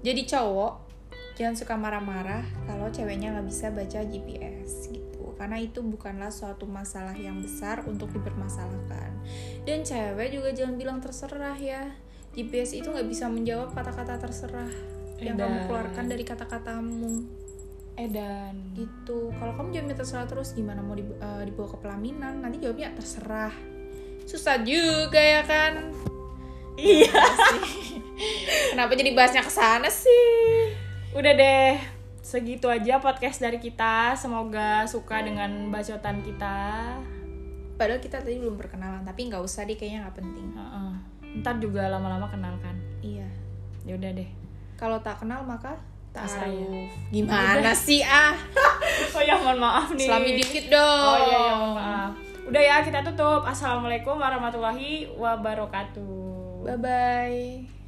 jadi 0.06 0.22
cowok 0.30 0.86
jangan 1.34 1.56
suka 1.58 1.74
marah-marah 1.74 2.46
kalau 2.70 2.88
ceweknya 2.94 3.34
nggak 3.34 3.48
bisa 3.50 3.74
baca 3.74 4.06
GPS 4.06 4.94
gitu. 4.94 5.34
Karena 5.36 5.58
itu 5.60 5.82
bukanlah 5.82 6.30
suatu 6.32 6.70
masalah 6.70 7.18
yang 7.18 7.41
besar 7.41 7.84
untuk 7.89 8.13
dipermasalahkan. 8.13 9.12
Dan 9.65 9.82
cewek 9.82 10.32
juga 10.32 10.54
jangan 10.54 10.76
bilang 10.78 10.98
terserah 11.02 11.58
ya. 11.58 11.91
GPS 12.38 12.78
itu 12.78 12.88
nggak 12.88 13.08
bisa 13.10 13.28
menjawab 13.28 13.74
kata-kata 13.74 14.22
terserah 14.22 14.72
yang 15.20 15.36
kamu 15.39 15.58
Edan. 15.60 15.65
keluarkan 15.68 16.06
dari 16.08 16.24
kata-katamu. 16.24 17.13
Edan. 18.00 18.56
Gitu. 18.78 19.34
Kalau 19.36 19.54
kamu 19.60 19.68
jawabnya 19.74 19.96
terserah 19.98 20.28
terus 20.30 20.54
gimana 20.54 20.86
mau 20.86 20.96
dibu- 20.96 21.18
eh, 21.20 21.44
dibawa 21.50 21.68
ke 21.68 21.78
pelaminan? 21.82 22.46
Nanti 22.46 22.62
jawabnya 22.63 22.96
terserah. 22.96 23.52
Susah 24.24 24.62
juga 24.62 25.20
ya 25.20 25.41
kan? 25.44 25.91
Iya 26.76 27.24
kenapa 28.71 28.91
jadi 28.95 29.12
bahasnya 29.12 29.43
ke 29.43 29.51
sana 29.51 29.88
sih? 29.91 30.73
Udah 31.15 31.34
deh 31.36 31.75
segitu 32.25 32.65
aja 32.67 32.97
podcast 32.97 33.38
dari 33.43 33.62
kita. 33.62 34.17
Semoga 34.17 34.84
suka 34.89 35.21
dengan 35.21 35.69
bacotan 35.69 36.25
kita. 36.25 36.97
Padahal 37.75 37.99
kita 37.99 38.23
tadi 38.23 38.39
belum 38.39 38.56
perkenalan 38.56 39.04
tapi 39.04 39.28
nggak 39.28 39.43
usah 39.43 39.67
deh 39.67 39.78
kayaknya 39.78 40.08
nggak 40.08 40.17
penting. 40.17 40.47
Heeh. 40.56 40.93
ntar 41.43 41.60
juga 41.60 41.91
lama-lama 41.91 42.32
kenal 42.32 42.56
kan? 42.63 42.75
Iya. 43.04 43.28
Ya 43.84 43.99
udah 43.99 44.12
deh. 44.15 44.30
Kalau 44.80 44.97
tak 45.04 45.19
kenal 45.19 45.43
maka 45.43 45.75
Tak 46.15 46.32
taruh. 46.32 46.47
Sayang. 46.47 46.88
gimana 47.12 47.71
sih 47.75 47.99
ah? 47.99 48.32
Oh 49.15 49.19
ya 49.19 49.36
mohon 49.36 49.60
maaf 49.60 49.91
nih. 49.91 50.08
Selami 50.08 50.32
dikit 50.39 50.71
dong. 50.71 51.12
Oh 51.12 51.19
iya 51.19 51.38
ya 51.43 51.54
mohon 51.60 51.75
maaf. 51.75 52.12
Udah 52.47 52.62
ya 52.63 52.75
kita 52.88 53.04
tutup. 53.04 53.43
Assalamualaikum 53.43 54.15
warahmatullahi 54.15 55.12
wabarakatuh. 55.19 56.63
Bye 56.63 56.80
bye 56.80 57.85